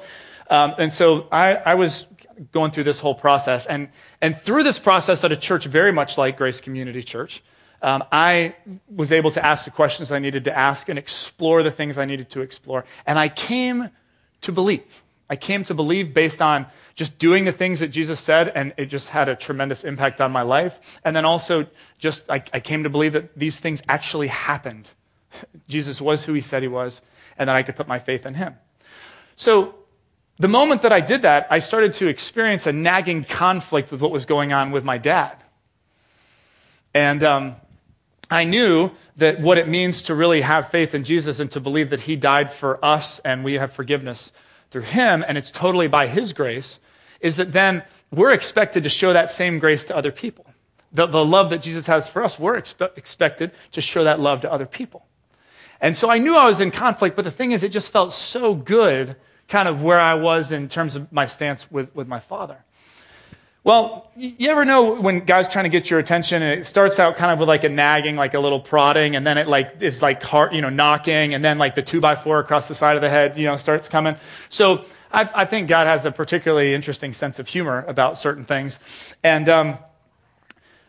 Um, 0.50 0.74
and 0.78 0.92
so 0.92 1.28
I, 1.32 1.56
I 1.56 1.76
was 1.76 2.08
going 2.52 2.72
through 2.72 2.86
this 2.86 3.00
whole 3.00 3.16
process. 3.16 3.66
And, 3.66 3.90
and 4.22 4.38
through 4.38 4.64
this 4.64 4.80
process 4.80 5.24
at 5.24 5.32
a 5.32 5.38
church 5.38 5.66
very 5.66 5.92
much 5.92 6.18
like 6.18 6.38
Grace 6.38 6.62
Community 6.62 7.04
Church, 7.04 7.44
um, 7.82 8.04
I 8.12 8.56
was 8.94 9.12
able 9.12 9.32
to 9.32 9.46
ask 9.46 9.66
the 9.66 9.72
questions 9.72 10.12
I 10.12 10.20
needed 10.20 10.44
to 10.46 10.58
ask 10.58 10.90
and 10.90 11.00
explore 11.00 11.64
the 11.64 11.72
things 11.72 11.98
I 11.98 12.06
needed 12.06 12.30
to 12.32 12.42
explore. 12.42 12.86
And 13.06 13.18
I 13.18 13.30
came 13.30 13.90
to 14.42 14.52
believe. 14.52 15.04
I 15.30 15.36
came 15.36 15.64
to 15.66 15.74
believe 15.74 16.14
based 16.14 16.42
on 16.42 16.66
just 16.96 17.20
doing 17.20 17.46
the 17.46 17.52
things 17.52 17.80
that 17.80 17.90
Jesus 17.90 18.20
said, 18.20 18.52
and 18.56 18.74
it 18.78 18.86
just 18.86 19.10
had 19.10 19.30
a 19.30 19.36
tremendous 19.36 19.84
impact 19.84 20.20
on 20.22 20.32
my 20.32 20.42
life. 20.42 20.80
And 21.06 21.16
then 21.16 21.24
also, 21.24 21.68
just 22.00 22.30
I, 22.30 22.44
I 22.54 22.60
came 22.60 22.84
to 22.84 22.90
believe 22.90 23.14
that 23.14 23.38
these 23.38 23.60
things 23.60 23.82
actually 23.88 24.28
happened. 24.28 24.90
Jesus 25.70 26.02
was 26.02 26.26
who 26.26 26.34
he 26.34 26.42
said 26.42 26.64
he 26.64 26.68
was, 26.68 27.02
and 27.38 27.48
that 27.48 27.56
I 27.56 27.64
could 27.64 27.76
put 27.76 27.88
my 27.88 28.00
faith 28.00 28.26
in 28.26 28.34
him. 28.34 28.56
So 29.36 29.76
the 30.40 30.48
moment 30.48 30.84
that 30.84 30.94
I 30.94 31.02
did 31.02 31.24
that, 31.24 31.48
I 31.50 31.60
started 31.60 31.94
to 31.94 32.08
experience 32.08 32.66
a 32.66 32.72
nagging 32.72 33.26
conflict 33.26 33.92
with 33.92 34.02
what 34.02 34.12
was 34.12 34.26
going 34.26 34.54
on 34.54 34.72
with 34.72 34.86
my 34.86 34.98
dad. 34.98 35.36
And 36.94 37.24
um, 37.24 37.56
I 38.32 38.46
knew 38.46 38.92
that 39.18 39.42
what 39.42 39.58
it 39.58 39.68
means 39.68 40.04
to 40.04 40.16
really 40.16 40.42
have 40.42 40.70
faith 40.70 40.96
in 40.96 41.04
Jesus 41.04 41.40
and 41.40 41.52
to 41.52 41.60
believe 41.60 41.90
that 41.90 42.02
he 42.02 42.16
died 42.16 42.54
for 42.54 42.84
us 42.84 43.20
and 43.20 43.44
we 43.44 43.56
have 43.56 43.74
forgiveness 43.74 44.32
through 44.72 44.84
him, 44.84 45.26
and 45.28 45.38
it's 45.38 45.52
totally 45.52 45.88
by 45.88 46.08
his 46.08 46.32
grace, 46.32 46.80
is 47.22 47.36
that 47.38 47.52
then 47.52 47.84
we're 48.12 48.32
expected 48.32 48.84
to 48.84 48.90
show 48.90 49.12
that 49.14 49.32
same 49.32 49.60
grace 49.60 49.84
to 49.86 49.96
other 49.96 50.12
people. 50.12 50.46
The, 50.92 51.06
the 51.06 51.26
love 51.26 51.50
that 51.50 51.62
Jesus 51.62 51.88
has 51.88 52.08
for 52.08 52.24
us, 52.24 52.40
we're 52.40 52.60
expe- 52.60 52.96
expected 52.98 53.52
to 53.72 53.82
show 53.82 54.04
that 54.04 54.20
love 54.20 54.42
to 54.42 54.52
other 54.52 54.66
people. 54.66 55.06
And 55.82 55.98
so 55.98 56.10
I 56.10 56.18
knew 56.18 56.36
I 56.36 56.46
was 56.46 56.62
in 56.62 56.72
conflict, 56.72 57.16
but 57.16 57.26
the 57.26 57.32
thing 57.32 57.52
is, 57.52 57.64
it 57.64 57.70
just 57.70 57.92
felt 57.92 58.14
so 58.14 58.54
good 58.54 59.16
kind 59.50 59.68
of 59.68 59.82
where 59.82 60.00
I 60.00 60.14
was 60.14 60.52
in 60.52 60.70
terms 60.70 60.96
of 60.96 61.12
my 61.12 61.26
stance 61.26 61.70
with, 61.72 61.94
with 61.96 62.08
my 62.08 62.20
father. 62.20 62.58
Well, 63.64 64.10
you 64.16 64.50
ever 64.50 64.64
know 64.64 64.94
when 65.02 65.26
God's 65.26 65.50
trying 65.50 65.66
to 65.66 65.70
get 65.70 65.90
your 65.90 66.00
attention 66.00 66.42
and 66.42 66.62
it 66.62 66.66
starts 66.66 66.98
out 66.98 67.18
kind 67.18 67.32
of 67.32 67.40
with 67.40 67.50
like 67.50 67.66
a 67.66 67.70
nagging, 67.70 68.16
like 68.16 68.34
a 68.34 68.40
little 68.40 68.62
prodding, 68.62 69.18
and 69.18 69.28
then 69.28 69.38
it 69.38 69.48
like 69.48 69.82
is 69.82 70.02
like 70.02 70.24
heart, 70.24 70.54
you 70.54 70.62
know, 70.62 70.70
knocking, 70.70 71.34
and 71.34 71.44
then 71.44 71.58
like 71.58 71.76
the 71.76 71.82
two 71.82 72.00
by 72.00 72.16
four 72.16 72.40
across 72.40 72.70
the 72.70 72.74
side 72.74 72.96
of 72.96 73.02
the 73.02 73.10
head, 73.10 73.38
you 73.38 73.46
know, 73.46 73.58
starts 73.58 73.90
coming. 73.90 74.16
So 74.48 74.86
I, 75.12 75.30
I 75.36 75.46
think 75.46 75.68
God 75.68 75.88
has 75.88 76.06
a 76.06 76.12
particularly 76.12 76.74
interesting 76.74 77.14
sense 77.14 77.38
of 77.38 77.48
humor 77.48 77.84
about 77.88 78.18
certain 78.18 78.46
things. 78.46 78.80
And 79.24 79.50
um, 79.50 79.78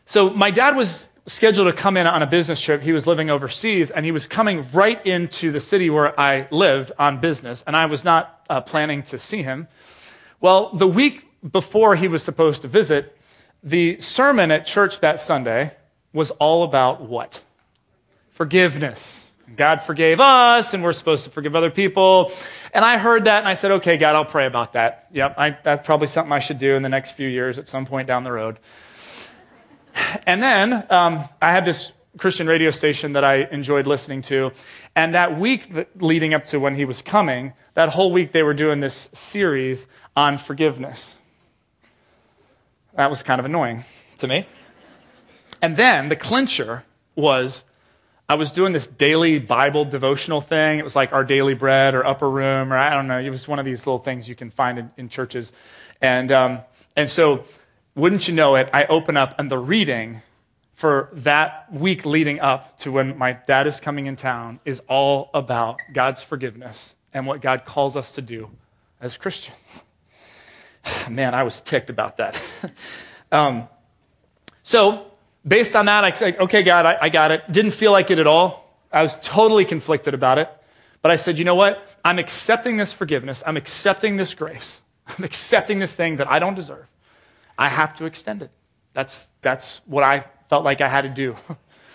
so 0.07 0.31
my 0.31 0.52
dad 0.52 0.76
was 0.76 1.09
scheduled 1.27 1.69
to 1.69 1.73
come 1.73 1.97
in 1.97 2.07
on 2.07 2.23
a 2.23 2.27
business 2.27 2.61
trip. 2.61 2.83
He 2.83 2.93
was 2.93 3.07
living 3.07 3.31
overseas, 3.31 3.91
and 3.91 4.05
he 4.05 4.12
was 4.12 4.27
coming 4.27 4.67
right 4.73 5.05
into 5.07 5.53
the 5.53 5.61
city 5.61 5.91
where 5.91 6.19
I 6.19 6.49
lived 6.50 6.93
on 6.99 7.21
business, 7.21 7.62
and 7.67 7.77
I 7.77 7.87
was 7.87 8.05
not 8.05 8.45
uh, 8.49 8.61
planning 8.61 9.03
to 9.05 9.19
see 9.19 9.43
him. 9.43 9.69
Well, 10.41 10.71
the 10.75 10.89
week 10.89 11.27
before 11.50 11.97
he 11.97 12.09
was 12.09 12.23
supposed 12.23 12.62
to 12.62 12.69
visit, 12.69 13.17
the 13.62 14.00
sermon 14.00 14.50
at 14.50 14.67
church 14.67 15.00
that 15.00 15.21
Sunday 15.21 15.73
was 16.12 16.31
all 16.33 16.65
about 16.65 17.03
what? 17.03 17.43
Forgiveness. 18.31 19.31
God 19.57 19.83
forgave 19.83 20.21
us, 20.21 20.75
and 20.75 20.83
we're 20.83 20.93
supposed 20.93 21.25
to 21.25 21.31
forgive 21.31 21.57
other 21.57 21.71
people. 21.71 22.33
And 22.73 22.85
I 22.85 22.99
heard 22.99 23.25
that, 23.25 23.41
and 23.41 23.49
I 23.49 23.55
said, 23.55 23.73
okay, 23.73 23.97
God, 23.97 24.15
I'll 24.15 24.25
pray 24.25 24.47
about 24.47 24.75
that. 24.75 25.09
Yep, 25.12 25.35
I, 25.37 25.59
that's 25.62 25.85
probably 25.85 26.07
something 26.07 26.33
I 26.33 26.39
should 26.39 26.59
do 26.59 26.75
in 26.77 26.83
the 26.83 26.89
next 26.89 27.12
few 27.12 27.29
years 27.29 27.59
at 27.59 27.69
some 27.69 27.85
point 27.85 28.07
down 28.07 28.25
the 28.25 28.33
road. 28.33 28.59
And 30.26 30.42
then 30.42 30.87
um, 30.90 31.25
I 31.40 31.52
had 31.52 31.64
this 31.64 31.92
Christian 32.18 32.47
radio 32.47 32.70
station 32.70 33.12
that 33.14 33.25
I 33.25 33.49
enjoyed 33.50 33.87
listening 33.87 34.23
to. 34.23 34.52
And 34.97 35.14
that 35.14 35.38
week 35.38 35.88
leading 35.97 36.35
up 36.35 36.47
to 36.47 36.59
when 36.59 36.75
he 36.75 36.85
was 36.85 37.02
coming, 37.02 37.52
that 37.75 37.90
whole 37.90 38.12
week 38.12 38.32
they 38.32 38.42
were 38.42 38.54
doing 38.54 38.80
this 38.80 39.09
series 39.12 39.87
on 40.16 40.38
forgiveness. 40.38 41.14
That 42.94 43.09
was 43.09 43.23
kind 43.23 43.38
of 43.38 43.44
annoying 43.44 43.85
to 44.18 44.26
me. 44.26 44.47
And 45.62 45.76
then 45.76 46.09
the 46.09 46.16
clincher 46.16 46.85
was 47.14 47.64
I 48.28 48.35
was 48.35 48.52
doing 48.52 48.73
this 48.73 48.87
daily 48.87 49.40
Bible 49.40 49.85
devotional 49.85 50.40
thing. 50.40 50.78
It 50.78 50.85
was 50.85 50.94
like 50.94 51.12
our 51.12 51.25
daily 51.25 51.54
bread 51.54 51.97
or 51.97 52.06
upper 52.06 52.30
room, 52.30 52.73
or 52.73 52.76
I 52.76 52.90
don't 52.90 53.09
know. 53.09 53.18
It 53.18 53.30
was 53.30 53.49
one 53.49 53.59
of 53.59 53.64
these 53.64 53.87
little 53.87 53.99
things 53.99 54.28
you 54.28 54.37
can 54.37 54.52
find 54.52 54.78
in, 54.78 54.90
in 54.97 55.09
churches. 55.09 55.52
And, 56.00 56.30
um, 56.30 56.61
and 56.94 57.11
so, 57.11 57.44
wouldn't 57.94 58.28
you 58.28 58.35
know 58.35 58.54
it, 58.54 58.68
I 58.73 58.85
open 58.85 59.16
up 59.16 59.38
and 59.38 59.50
the 59.50 59.59
reading 59.59 60.23
for 60.75 61.11
that 61.12 61.70
week 61.73 62.06
leading 62.06 62.40
up 62.40 62.78
to 62.78 62.90
when 62.90 63.18
my 63.18 63.32
dad 63.32 63.66
is 63.66 63.80
coming 63.80 64.06
in 64.06 64.16
town 64.16 64.61
is 64.64 64.80
all 64.88 65.28
about 65.35 65.76
God's 65.92 66.23
forgiveness 66.23 66.94
and 67.12 67.26
what 67.26 67.42
God 67.42 67.64
calls 67.64 67.97
us 67.97 68.12
to 68.12 68.23
do 68.23 68.50
as 69.00 69.16
Christians. 69.16 69.85
Man, 71.11 71.35
I 71.35 71.42
was 71.42 71.61
ticked 71.61 71.90
about 71.90 72.16
that. 72.16 72.40
um, 73.32 73.68
so, 74.62 75.11
based 75.47 75.76
on 75.76 75.87
that, 75.87 76.04
I 76.04 76.12
said, 76.12 76.38
okay, 76.38 76.62
God, 76.62 76.87
I, 76.87 76.97
I 77.02 77.09
got 77.09 77.30
it. 77.30 77.50
Didn't 77.50 77.73
feel 77.73 77.92
like 77.92 78.11
it 78.11 78.18
at 78.18 78.26
all. 78.26 78.75
I 78.92 79.02
was 79.02 79.18
totally 79.20 79.64
conflicted 79.64 80.14
about 80.14 80.38
it. 80.38 80.49
But 81.02 81.11
I 81.11 81.16
said, 81.16 81.38
you 81.38 81.44
know 81.44 81.54
what? 81.54 81.87
I'm 82.04 82.18
accepting 82.18 82.76
this 82.76 82.92
forgiveness. 82.92 83.42
I'm 83.47 83.56
accepting 83.56 84.16
this 84.16 84.35
grace. 84.35 84.80
I'm 85.06 85.25
accepting 85.25 85.78
this 85.78 85.92
thing 85.92 86.16
that 86.16 86.30
I 86.30 86.38
don't 86.38 86.54
deserve. 86.54 86.87
I 87.61 87.69
have 87.69 87.95
to 87.97 88.07
extend 88.07 88.40
it. 88.40 88.50
That's, 88.95 89.29
that's 89.43 89.83
what 89.85 90.02
I 90.02 90.25
felt 90.49 90.64
like 90.64 90.81
I 90.81 90.88
had 90.88 91.02
to 91.02 91.11
do. 91.11 91.37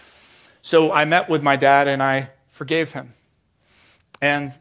so 0.62 0.91
I 0.91 1.05
met 1.05 1.27
with 1.27 1.41
my 1.41 1.55
dad 1.55 1.88
and 1.88 2.03
I 2.03 2.29
forgave 2.50 2.93
him. 2.93 3.15
And 4.22 4.53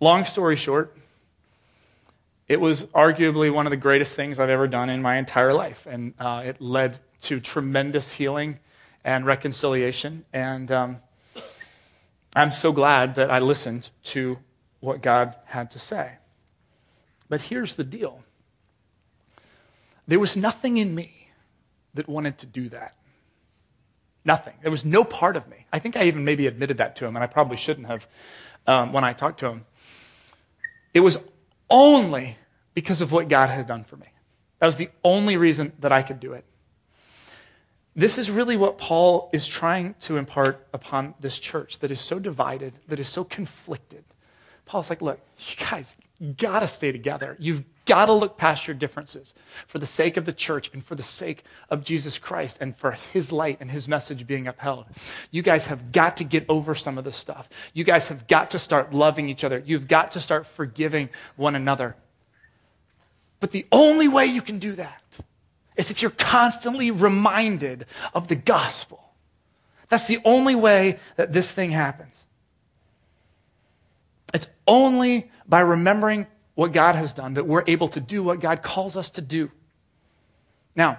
long 0.00 0.24
story 0.24 0.56
short, 0.56 0.96
it 2.48 2.58
was 2.62 2.84
arguably 2.86 3.52
one 3.52 3.66
of 3.66 3.70
the 3.70 3.76
greatest 3.76 4.16
things 4.16 4.40
I've 4.40 4.48
ever 4.48 4.66
done 4.66 4.88
in 4.88 5.02
my 5.02 5.18
entire 5.18 5.52
life. 5.52 5.86
And 5.86 6.14
uh, 6.18 6.44
it 6.46 6.62
led 6.62 6.98
to 7.22 7.40
tremendous 7.40 8.14
healing 8.14 8.58
and 9.04 9.26
reconciliation. 9.26 10.24
And 10.32 10.72
um, 10.72 10.96
I'm 12.34 12.50
so 12.50 12.72
glad 12.72 13.16
that 13.16 13.30
I 13.30 13.38
listened 13.40 13.90
to 14.04 14.38
what 14.80 15.02
God 15.02 15.34
had 15.44 15.70
to 15.72 15.78
say. 15.78 16.12
But 17.28 17.42
here's 17.42 17.76
the 17.76 17.84
deal 17.84 18.24
there 20.08 20.18
was 20.18 20.36
nothing 20.36 20.78
in 20.78 20.94
me 20.94 21.28
that 21.94 22.08
wanted 22.08 22.38
to 22.38 22.46
do 22.46 22.68
that. 22.70 22.96
Nothing. 24.24 24.54
There 24.62 24.70
was 24.70 24.84
no 24.84 25.04
part 25.04 25.36
of 25.36 25.46
me. 25.48 25.66
I 25.72 25.78
think 25.78 25.96
I 25.96 26.04
even 26.04 26.24
maybe 26.24 26.46
admitted 26.46 26.78
that 26.78 26.96
to 26.96 27.06
him, 27.06 27.14
and 27.14 27.22
I 27.22 27.26
probably 27.26 27.56
shouldn't 27.56 27.86
have 27.86 28.08
um, 28.66 28.92
when 28.92 29.04
I 29.04 29.12
talked 29.12 29.40
to 29.40 29.48
him. 29.48 29.66
It 30.92 31.00
was 31.00 31.18
only 31.70 32.36
because 32.74 33.00
of 33.00 33.12
what 33.12 33.28
God 33.28 33.48
had 33.48 33.66
done 33.66 33.84
for 33.84 33.96
me. 33.96 34.06
That 34.58 34.66
was 34.66 34.76
the 34.76 34.90
only 35.04 35.36
reason 35.36 35.72
that 35.78 35.92
I 35.92 36.02
could 36.02 36.20
do 36.20 36.32
it. 36.32 36.44
This 37.94 38.16
is 38.16 38.30
really 38.30 38.56
what 38.56 38.78
Paul 38.78 39.28
is 39.32 39.46
trying 39.46 39.94
to 40.00 40.16
impart 40.16 40.66
upon 40.72 41.14
this 41.20 41.38
church 41.38 41.80
that 41.80 41.90
is 41.90 42.00
so 42.00 42.18
divided, 42.18 42.74
that 42.88 43.00
is 43.00 43.08
so 43.08 43.24
conflicted. 43.24 44.04
Paul's 44.66 44.90
like, 44.90 45.02
look, 45.02 45.20
you 45.38 45.56
guys 45.56 45.96
got 46.36 46.60
to 46.60 46.68
stay 46.68 46.92
together. 46.92 47.36
You've 47.40 47.64
got 47.88 48.06
to 48.06 48.12
look 48.12 48.36
past 48.36 48.68
your 48.68 48.74
differences 48.74 49.34
for 49.66 49.78
the 49.78 49.86
sake 49.86 50.16
of 50.16 50.26
the 50.26 50.32
church 50.32 50.70
and 50.72 50.84
for 50.84 50.94
the 50.94 51.02
sake 51.02 51.42
of 51.70 51.82
Jesus 51.82 52.18
Christ 52.18 52.58
and 52.60 52.76
for 52.76 52.92
his 52.92 53.32
light 53.32 53.56
and 53.60 53.70
his 53.70 53.88
message 53.88 54.26
being 54.26 54.46
upheld. 54.46 54.84
You 55.30 55.42
guys 55.42 55.66
have 55.66 55.90
got 55.90 56.18
to 56.18 56.24
get 56.24 56.44
over 56.48 56.74
some 56.74 56.98
of 56.98 57.04
this 57.04 57.16
stuff. 57.16 57.48
You 57.72 57.84
guys 57.84 58.08
have 58.08 58.28
got 58.28 58.50
to 58.50 58.58
start 58.58 58.92
loving 58.92 59.28
each 59.28 59.42
other. 59.42 59.62
You've 59.64 59.88
got 59.88 60.12
to 60.12 60.20
start 60.20 60.46
forgiving 60.46 61.08
one 61.36 61.56
another. 61.56 61.96
But 63.40 63.52
the 63.52 63.66
only 63.72 64.06
way 64.06 64.26
you 64.26 64.42
can 64.42 64.58
do 64.58 64.74
that 64.74 65.02
is 65.76 65.90
if 65.90 66.02
you're 66.02 66.10
constantly 66.10 66.90
reminded 66.90 67.86
of 68.12 68.28
the 68.28 68.36
gospel. 68.36 69.02
That's 69.88 70.04
the 70.04 70.20
only 70.24 70.54
way 70.54 70.98
that 71.16 71.32
this 71.32 71.50
thing 71.50 71.70
happens. 71.70 72.26
It's 74.34 74.48
only 74.66 75.30
by 75.48 75.60
remembering 75.60 76.26
what 76.58 76.72
God 76.72 76.96
has 76.96 77.12
done 77.12 77.34
that 77.34 77.46
we're 77.46 77.62
able 77.68 77.86
to 77.86 78.00
do 78.00 78.20
what 78.20 78.40
God 78.40 78.64
calls 78.64 78.96
us 78.96 79.10
to 79.10 79.20
do. 79.20 79.48
Now, 80.74 80.98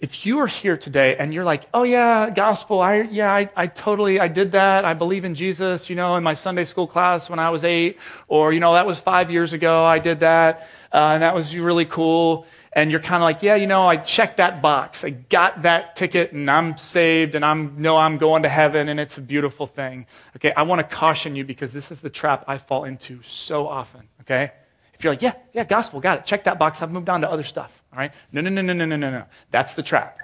if 0.00 0.26
you 0.26 0.40
are 0.40 0.48
here 0.48 0.76
today 0.76 1.14
and 1.16 1.32
you're 1.32 1.44
like, 1.44 1.62
oh 1.72 1.84
yeah, 1.84 2.28
gospel, 2.30 2.80
I 2.80 3.02
yeah, 3.02 3.32
I, 3.32 3.48
I 3.54 3.68
totally 3.68 4.18
I 4.18 4.26
did 4.26 4.50
that. 4.50 4.84
I 4.84 4.94
believe 4.94 5.24
in 5.24 5.36
Jesus, 5.36 5.88
you 5.88 5.94
know, 5.94 6.16
in 6.16 6.24
my 6.24 6.34
Sunday 6.34 6.64
school 6.64 6.88
class 6.88 7.30
when 7.30 7.38
I 7.38 7.50
was 7.50 7.62
eight, 7.62 8.00
or 8.26 8.52
you 8.52 8.58
know, 8.58 8.72
that 8.72 8.84
was 8.84 8.98
five 8.98 9.30
years 9.30 9.52
ago, 9.52 9.84
I 9.84 10.00
did 10.00 10.18
that, 10.20 10.66
uh, 10.92 11.10
and 11.14 11.22
that 11.22 11.32
was 11.32 11.56
really 11.56 11.84
cool 11.84 12.48
and 12.72 12.90
you're 12.90 13.00
kind 13.00 13.16
of 13.16 13.22
like, 13.22 13.42
yeah, 13.42 13.56
you 13.56 13.66
know, 13.66 13.86
I 13.86 13.96
checked 13.96 14.36
that 14.36 14.62
box. 14.62 15.04
I 15.04 15.10
got 15.10 15.62
that 15.62 15.96
ticket 15.96 16.32
and 16.32 16.48
I'm 16.48 16.76
saved 16.76 17.34
and 17.34 17.44
I'm 17.44 17.82
know 17.82 17.96
I'm 17.96 18.16
going 18.16 18.44
to 18.44 18.48
heaven 18.48 18.88
and 18.88 19.00
it's 19.00 19.18
a 19.18 19.20
beautiful 19.20 19.66
thing. 19.66 20.06
Okay, 20.36 20.52
I 20.52 20.62
want 20.62 20.78
to 20.78 20.96
caution 20.96 21.34
you 21.34 21.44
because 21.44 21.72
this 21.72 21.90
is 21.90 22.00
the 22.00 22.10
trap 22.10 22.44
I 22.46 22.58
fall 22.58 22.84
into 22.84 23.22
so 23.22 23.66
often, 23.66 24.02
okay? 24.20 24.52
If 24.94 25.02
you're 25.02 25.12
like, 25.12 25.22
yeah, 25.22 25.32
yeah, 25.52 25.64
gospel, 25.64 25.98
got 25.98 26.18
it. 26.18 26.26
Check 26.26 26.44
that 26.44 26.58
box. 26.58 26.80
I've 26.80 26.92
moved 26.92 27.08
on 27.08 27.22
to 27.22 27.30
other 27.30 27.42
stuff. 27.42 27.72
All 27.92 27.98
right? 27.98 28.12
No, 28.30 28.40
no, 28.40 28.50
no, 28.50 28.62
no, 28.62 28.72
no, 28.72 28.84
no, 28.84 28.96
no, 28.96 29.10
no. 29.10 29.24
That's 29.50 29.74
the 29.74 29.82
trap. 29.82 30.18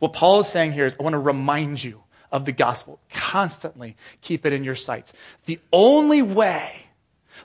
What 0.00 0.12
Paul 0.12 0.40
is 0.40 0.48
saying 0.48 0.72
here 0.72 0.86
is 0.86 0.96
I 0.98 1.02
want 1.02 1.14
to 1.14 1.18
remind 1.18 1.84
you 1.84 2.02
of 2.32 2.46
the 2.46 2.52
gospel. 2.52 2.98
Constantly 3.10 3.96
keep 4.22 4.44
it 4.44 4.52
in 4.52 4.64
your 4.64 4.74
sights. 4.74 5.12
The 5.46 5.60
only 5.72 6.22
way 6.22 6.86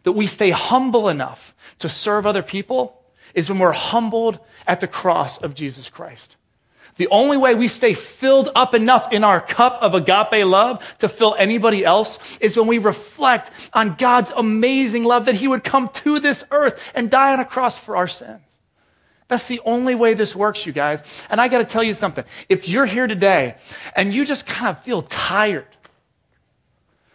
that 0.01 0.13
we 0.13 0.25
stay 0.25 0.49
humble 0.49 1.09
enough 1.09 1.53
to 1.79 1.89
serve 1.89 2.25
other 2.25 2.41
people 2.41 3.02
is 3.33 3.49
when 3.49 3.59
we're 3.59 3.71
humbled 3.71 4.39
at 4.67 4.81
the 4.81 4.87
cross 4.87 5.37
of 5.37 5.55
Jesus 5.55 5.89
Christ. 5.89 6.35
The 6.95 7.07
only 7.07 7.37
way 7.37 7.55
we 7.55 7.67
stay 7.67 7.95
filled 7.95 8.49
up 8.53 8.75
enough 8.75 9.11
in 9.11 9.23
our 9.23 9.41
cup 9.41 9.81
of 9.81 9.95
agape 9.95 10.45
love 10.45 10.83
to 10.99 11.09
fill 11.09 11.35
anybody 11.37 11.83
else 11.83 12.37
is 12.39 12.55
when 12.55 12.67
we 12.67 12.77
reflect 12.77 13.49
on 13.73 13.95
God's 13.95 14.31
amazing 14.35 15.03
love 15.03 15.25
that 15.25 15.35
He 15.35 15.47
would 15.47 15.63
come 15.63 15.89
to 15.89 16.19
this 16.19 16.43
earth 16.51 16.79
and 16.93 17.09
die 17.09 17.33
on 17.33 17.39
a 17.39 17.45
cross 17.45 17.77
for 17.77 17.95
our 17.95 18.07
sins. 18.07 18.41
That's 19.27 19.47
the 19.47 19.61
only 19.65 19.95
way 19.95 20.13
this 20.13 20.35
works, 20.35 20.65
you 20.65 20.73
guys. 20.73 21.01
And 21.29 21.41
I 21.41 21.47
got 21.47 21.59
to 21.59 21.65
tell 21.65 21.83
you 21.83 21.95
something. 21.95 22.25
If 22.49 22.69
you're 22.69 22.85
here 22.85 23.07
today 23.07 23.55
and 23.95 24.13
you 24.13 24.25
just 24.25 24.45
kind 24.45 24.75
of 24.77 24.83
feel 24.83 25.01
tired, 25.01 25.65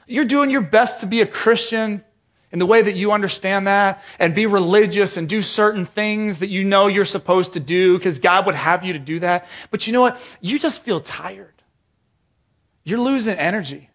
you're 0.06 0.24
doing 0.24 0.50
your 0.50 0.62
best 0.62 1.00
to 1.00 1.06
be 1.06 1.20
a 1.20 1.26
Christian, 1.26 2.02
in 2.50 2.58
the 2.58 2.66
way 2.66 2.80
that 2.80 2.94
you 2.94 3.12
understand 3.12 3.66
that 3.66 4.02
and 4.18 4.34
be 4.34 4.46
religious 4.46 5.16
and 5.16 5.28
do 5.28 5.42
certain 5.42 5.84
things 5.84 6.38
that 6.38 6.48
you 6.48 6.64
know 6.64 6.86
you're 6.86 7.04
supposed 7.04 7.52
to 7.52 7.60
do 7.60 7.98
because 7.98 8.18
God 8.18 8.46
would 8.46 8.54
have 8.54 8.84
you 8.84 8.94
to 8.94 8.98
do 8.98 9.20
that. 9.20 9.46
But 9.70 9.86
you 9.86 9.92
know 9.92 10.00
what? 10.00 10.20
You 10.40 10.58
just 10.58 10.82
feel 10.82 11.00
tired. 11.00 11.54
You're 12.84 13.00
losing 13.00 13.36
energy. 13.36 13.90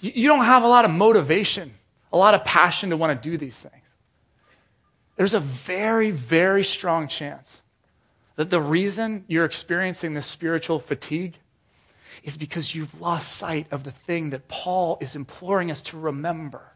You 0.00 0.28
don't 0.28 0.44
have 0.44 0.62
a 0.62 0.68
lot 0.68 0.84
of 0.84 0.90
motivation, 0.90 1.74
a 2.12 2.18
lot 2.18 2.34
of 2.34 2.44
passion 2.44 2.90
to 2.90 2.96
want 2.96 3.20
to 3.20 3.30
do 3.30 3.38
these 3.38 3.58
things. 3.58 3.72
There's 5.16 5.32
a 5.32 5.40
very, 5.40 6.10
very 6.10 6.62
strong 6.62 7.08
chance 7.08 7.62
that 8.34 8.50
the 8.50 8.60
reason 8.60 9.24
you're 9.28 9.46
experiencing 9.46 10.12
this 10.12 10.26
spiritual 10.26 10.78
fatigue 10.78 11.38
is 12.22 12.36
because 12.36 12.74
you've 12.74 13.00
lost 13.00 13.34
sight 13.34 13.66
of 13.70 13.84
the 13.84 13.92
thing 13.92 14.30
that 14.30 14.46
Paul 14.46 14.98
is 15.00 15.16
imploring 15.16 15.70
us 15.70 15.80
to 15.82 15.98
remember 15.98 16.75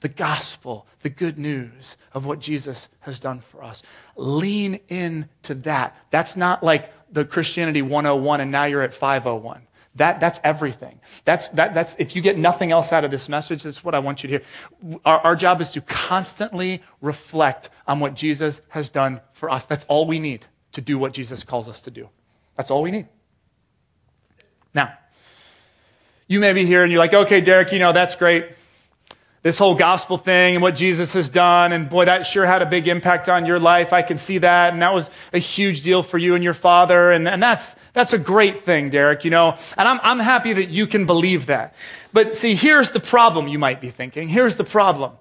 the 0.00 0.08
gospel, 0.08 0.86
the 1.02 1.10
good 1.10 1.38
news 1.38 1.96
of 2.12 2.26
what 2.26 2.40
Jesus 2.40 2.88
has 3.00 3.20
done 3.20 3.40
for 3.40 3.62
us. 3.62 3.82
Lean 4.16 4.80
in 4.88 5.28
to 5.42 5.54
that. 5.56 5.96
That's 6.10 6.36
not 6.36 6.62
like 6.62 6.92
the 7.12 7.24
Christianity 7.24 7.82
101 7.82 8.40
and 8.40 8.50
now 8.50 8.64
you're 8.64 8.82
at 8.82 8.94
501. 8.94 9.62
That, 9.96 10.20
that's 10.20 10.40
everything. 10.44 11.00
That's, 11.24 11.48
that, 11.48 11.74
that's, 11.74 11.96
if 11.98 12.14
you 12.14 12.22
get 12.22 12.38
nothing 12.38 12.70
else 12.70 12.92
out 12.92 13.04
of 13.04 13.10
this 13.10 13.28
message, 13.28 13.64
that's 13.64 13.82
what 13.82 13.94
I 13.94 13.98
want 13.98 14.22
you 14.22 14.28
to 14.28 14.38
hear. 14.38 15.00
Our, 15.04 15.18
our 15.18 15.36
job 15.36 15.60
is 15.60 15.70
to 15.70 15.80
constantly 15.80 16.82
reflect 17.00 17.70
on 17.86 18.00
what 18.00 18.14
Jesus 18.14 18.60
has 18.68 18.88
done 18.88 19.20
for 19.32 19.50
us. 19.50 19.66
That's 19.66 19.84
all 19.88 20.06
we 20.06 20.18
need 20.18 20.46
to 20.72 20.80
do 20.80 20.96
what 20.96 21.12
Jesus 21.12 21.42
calls 21.42 21.68
us 21.68 21.80
to 21.82 21.90
do. 21.90 22.08
That's 22.56 22.70
all 22.70 22.82
we 22.82 22.92
need. 22.92 23.08
Now, 24.72 24.96
you 26.28 26.38
may 26.38 26.52
be 26.52 26.64
here 26.64 26.84
and 26.84 26.92
you're 26.92 27.00
like, 27.00 27.12
okay, 27.12 27.40
Derek, 27.40 27.72
you 27.72 27.80
know, 27.80 27.92
that's 27.92 28.14
great 28.14 28.52
this 29.42 29.56
whole 29.56 29.74
gospel 29.74 30.18
thing 30.18 30.56
and 30.56 30.62
what 30.62 30.74
Jesus 30.74 31.14
has 31.14 31.30
done. 31.30 31.72
And 31.72 31.88
boy, 31.88 32.04
that 32.04 32.26
sure 32.26 32.44
had 32.44 32.60
a 32.60 32.66
big 32.66 32.88
impact 32.88 33.28
on 33.28 33.46
your 33.46 33.58
life. 33.58 33.92
I 33.92 34.02
can 34.02 34.18
see 34.18 34.38
that. 34.38 34.72
And 34.72 34.82
that 34.82 34.92
was 34.92 35.08
a 35.32 35.38
huge 35.38 35.82
deal 35.82 36.02
for 36.02 36.18
you 36.18 36.34
and 36.34 36.44
your 36.44 36.54
father. 36.54 37.10
And, 37.10 37.26
and 37.26 37.42
that's, 37.42 37.74
that's 37.94 38.12
a 38.12 38.18
great 38.18 38.64
thing, 38.64 38.90
Derek, 38.90 39.24
you 39.24 39.30
know. 39.30 39.56
And 39.78 39.88
I'm, 39.88 39.98
I'm 40.02 40.18
happy 40.18 40.52
that 40.52 40.68
you 40.68 40.86
can 40.86 41.06
believe 41.06 41.46
that. 41.46 41.74
But 42.12 42.36
see, 42.36 42.54
here's 42.54 42.90
the 42.90 43.00
problem 43.00 43.48
you 43.48 43.58
might 43.58 43.80
be 43.80 43.90
thinking. 43.90 44.28
Here's 44.28 44.56
the 44.56 44.64
problem. 44.64 45.12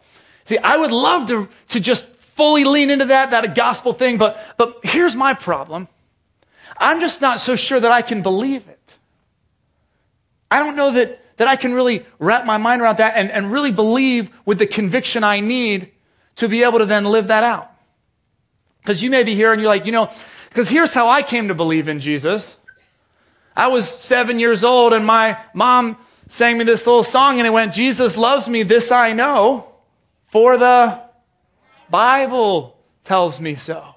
See, 0.46 0.58
I 0.58 0.76
would 0.76 0.92
love 0.92 1.28
to, 1.28 1.48
to 1.70 1.80
just 1.80 2.08
fully 2.08 2.66
lean 2.66 2.90
into 2.90 3.06
that, 3.06 3.32
that 3.32 3.56
gospel 3.56 3.94
thing. 3.94 4.18
But, 4.18 4.38
but 4.58 4.80
here's 4.84 5.16
my 5.16 5.34
problem. 5.34 5.88
I'm 6.78 7.00
just 7.00 7.22
not 7.22 7.40
so 7.40 7.56
sure 7.56 7.80
that 7.80 7.92
I 7.92 8.02
can 8.02 8.22
believe 8.22 8.68
it. 8.68 8.98
I 10.52 10.60
don't 10.60 10.76
know 10.76 10.92
that 10.92 11.24
that 11.40 11.48
I 11.48 11.56
can 11.56 11.74
really 11.74 12.06
wrap 12.20 12.46
my 12.46 12.58
mind 12.58 12.82
around 12.82 12.98
that 12.98 13.14
and, 13.16 13.32
and 13.32 13.50
really 13.50 13.72
believe 13.72 14.30
with 14.46 14.60
the 14.60 14.68
conviction 14.68 15.24
I 15.24 15.40
need 15.40 15.90
to 16.36 16.50
be 16.50 16.64
able 16.64 16.80
to 16.80 16.86
then 16.86 17.06
live 17.06 17.28
that 17.28 17.46
out. 17.46 17.72
Because 18.82 19.02
you 19.02 19.10
may 19.10 19.24
be 19.24 19.36
here 19.36 19.54
and 19.54 19.62
you're 19.62 19.70
like, 19.70 19.86
you 19.86 19.94
know, 19.94 20.12
because 20.50 20.68
here's 20.68 20.94
how 20.94 21.08
I 21.08 21.22
came 21.22 21.48
to 21.48 21.54
believe 21.54 21.88
in 21.88 22.02
Jesus. 22.02 22.58
I 23.56 23.68
was 23.68 23.88
seven 23.88 24.38
years 24.38 24.66
old 24.66 24.92
and 24.92 25.06
my 25.06 25.40
mom 25.54 25.98
sang 26.28 26.58
me 26.58 26.66
this 26.66 26.86
little 26.86 27.06
song 27.06 27.40
and 27.40 27.48
it 27.48 27.52
went, 27.52 27.74
Jesus 27.74 28.18
loves 28.18 28.50
me, 28.50 28.64
this 28.64 28.92
I 28.92 29.14
know, 29.14 29.72
for 30.28 30.58
the 30.58 31.00
Bible 31.90 32.78
tells 33.06 33.40
me 33.40 33.56
so. 33.56 33.96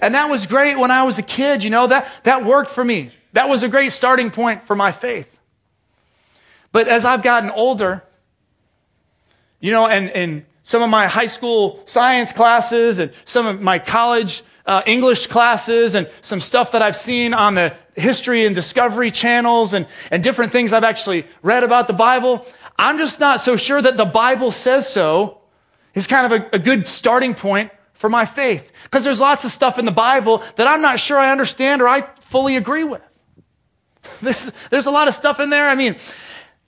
And 0.00 0.16
that 0.16 0.28
was 0.28 0.48
great 0.48 0.76
when 0.76 0.90
I 0.90 1.04
was 1.04 1.18
a 1.18 1.22
kid, 1.22 1.62
you 1.62 1.70
know, 1.70 1.86
that, 1.86 2.08
that 2.24 2.44
worked 2.44 2.72
for 2.72 2.84
me. 2.84 3.12
That 3.34 3.48
was 3.48 3.62
a 3.62 3.68
great 3.68 3.92
starting 3.92 4.32
point 4.32 4.64
for 4.64 4.74
my 4.74 4.90
faith. 4.90 5.37
But 6.72 6.88
as 6.88 7.04
I've 7.04 7.22
gotten 7.22 7.50
older, 7.50 8.02
you 9.60 9.72
know, 9.72 9.86
and, 9.86 10.10
and 10.10 10.44
some 10.62 10.82
of 10.82 10.90
my 10.90 11.06
high 11.06 11.26
school 11.26 11.82
science 11.86 12.32
classes 12.32 12.98
and 12.98 13.12
some 13.24 13.46
of 13.46 13.60
my 13.60 13.78
college 13.78 14.42
uh, 14.66 14.82
English 14.84 15.28
classes 15.28 15.94
and 15.94 16.10
some 16.20 16.40
stuff 16.40 16.72
that 16.72 16.82
I've 16.82 16.94
seen 16.94 17.32
on 17.32 17.54
the 17.54 17.74
history 17.96 18.44
and 18.44 18.54
discovery 18.54 19.10
channels 19.10 19.72
and, 19.72 19.86
and 20.10 20.22
different 20.22 20.52
things 20.52 20.74
I've 20.74 20.84
actually 20.84 21.24
read 21.42 21.64
about 21.64 21.86
the 21.86 21.94
Bible, 21.94 22.46
I'm 22.78 22.98
just 22.98 23.18
not 23.18 23.40
so 23.40 23.56
sure 23.56 23.80
that 23.80 23.96
the 23.96 24.04
Bible 24.04 24.52
says 24.52 24.88
so 24.88 25.40
is 25.94 26.06
kind 26.06 26.30
of 26.30 26.42
a, 26.42 26.56
a 26.56 26.58
good 26.58 26.86
starting 26.86 27.34
point 27.34 27.72
for 27.94 28.10
my 28.10 28.26
faith. 28.26 28.70
Because 28.84 29.04
there's 29.04 29.20
lots 29.20 29.44
of 29.44 29.50
stuff 29.50 29.78
in 29.78 29.86
the 29.86 29.90
Bible 29.90 30.44
that 30.56 30.68
I'm 30.68 30.82
not 30.82 31.00
sure 31.00 31.18
I 31.18 31.32
understand 31.32 31.80
or 31.80 31.88
I 31.88 32.02
fully 32.20 32.56
agree 32.56 32.84
with. 32.84 33.02
There's, 34.22 34.50
there's 34.70 34.86
a 34.86 34.90
lot 34.90 35.06
of 35.06 35.14
stuff 35.14 35.38
in 35.38 35.50
there. 35.50 35.68
I 35.68 35.74
mean, 35.74 35.96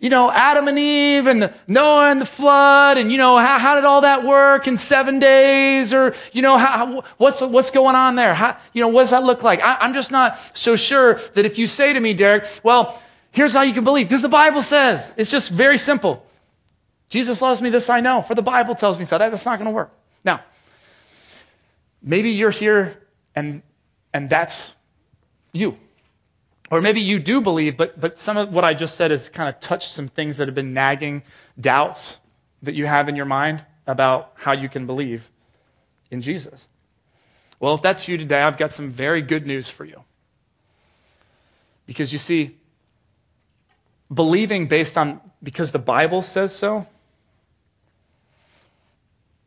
you 0.01 0.09
know, 0.09 0.31
Adam 0.31 0.67
and 0.67 0.79
Eve 0.79 1.27
and 1.27 1.43
the 1.43 1.55
Noah 1.69 2.11
and 2.11 2.23
the 2.23 2.27
flood 2.27 2.97
and, 2.97 3.13
you 3.13 3.19
know, 3.19 3.37
how, 3.37 3.59
how 3.59 3.75
did 3.75 3.85
all 3.85 4.01
that 4.01 4.25
work 4.25 4.67
in 4.67 4.79
seven 4.79 5.19
days 5.19 5.93
or, 5.93 6.15
you 6.33 6.41
know, 6.41 6.57
how, 6.57 7.05
what's, 7.19 7.43
what's 7.43 7.71
going 7.71 7.95
on 7.95 8.17
there? 8.17 8.33
How, 8.33 8.57
you 8.73 8.81
know, 8.81 8.89
what 8.89 9.03
does 9.03 9.11
that 9.11 9.25
look 9.25 9.43
like? 9.43 9.61
I, 9.61 9.77
I'm 9.77 9.93
just 9.93 10.11
not 10.11 10.39
so 10.55 10.75
sure 10.75 11.15
that 11.35 11.45
if 11.45 11.59
you 11.59 11.67
say 11.67 11.93
to 11.93 12.01
me, 12.01 12.15
Derek, 12.15 12.47
well, 12.63 13.01
here's 13.31 13.53
how 13.53 13.61
you 13.61 13.75
can 13.75 13.85
believe. 13.85 14.09
Because 14.09 14.23
the 14.23 14.29
Bible 14.31 14.63
says. 14.63 15.13
It's 15.19 15.31
just 15.31 15.51
very 15.51 15.77
simple. 15.77 16.27
Jesus 17.11 17.43
loves 17.43 17.61
me, 17.61 17.69
this 17.69 17.91
I 17.91 18.01
know, 18.01 18.23
for 18.23 18.35
the 18.35 18.43
Bible 18.43 18.75
tells 18.75 18.99
me 18.99 19.05
so. 19.05 19.19
That, 19.19 19.31
that's 19.31 19.45
not 19.45 19.59
going 19.59 19.69
to 19.69 19.75
work. 19.75 19.93
Now, 20.25 20.43
maybe 22.03 22.31
you're 22.31 22.51
here 22.51 23.03
and, 23.35 23.61
and 24.15 24.31
that's 24.31 24.73
you. 25.53 25.77
Or 26.71 26.81
maybe 26.81 27.01
you 27.01 27.19
do 27.19 27.41
believe, 27.41 27.77
but, 27.77 28.01
but 28.01 28.17
some 28.17 28.37
of 28.37 28.55
what 28.55 28.65
I 28.65 28.75
just 28.75 28.97
said 28.97 29.11
has 29.11 29.29
kind 29.29 29.49
of 29.49 29.61
touched 29.61 29.91
some 29.91 30.07
things 30.07 30.37
that 30.37 30.47
have 30.47 30.55
been 30.55 30.73
nagging 30.73 31.25
doubts 31.61 32.19
that 32.63 32.75
you 32.75 32.87
have 32.87 33.09
in 33.09 33.17
your 33.17 33.25
mind 33.25 33.65
about 33.87 34.33
how 34.37 34.53
you 34.53 34.69
can 34.69 34.87
believe 34.87 35.29
in 36.11 36.23
Jesus. 36.23 36.69
Well, 37.59 37.75
if 37.75 37.83
that's 37.83 38.07
you 38.07 38.17
today, 38.17 38.41
I've 38.43 38.57
got 38.57 38.73
some 38.73 38.91
very 38.91 39.21
good 39.21 39.47
news 39.47 39.69
for 39.69 39.85
you. 39.85 40.05
Because 41.87 42.13
you 42.13 42.21
see, 42.21 42.57
believing 44.13 44.69
based 44.69 44.97
on 44.97 45.21
because 45.43 45.73
the 45.73 45.79
Bible 45.79 46.23
says 46.23 46.55
so, 46.55 46.87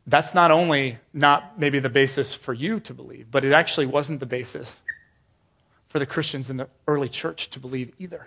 that's 0.06 0.34
not 0.34 0.50
only 0.50 0.98
not 1.14 1.58
maybe 1.58 1.78
the 1.78 1.88
basis 1.88 2.34
for 2.34 2.52
you 2.52 2.80
to 2.80 2.92
believe, 2.92 3.30
but 3.30 3.44
it 3.44 3.52
actually 3.52 3.86
wasn't 3.86 4.20
the 4.20 4.26
basis 4.26 4.82
for 5.94 6.00
the 6.00 6.06
Christians 6.06 6.50
in 6.50 6.56
the 6.56 6.66
early 6.88 7.08
church 7.08 7.50
to 7.50 7.60
believe 7.60 7.92
either. 8.00 8.26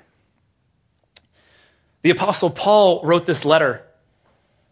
The 2.02 2.12
Apostle 2.12 2.50
Paul 2.50 3.02
wrote 3.04 3.26
this 3.26 3.44
letter 3.44 3.84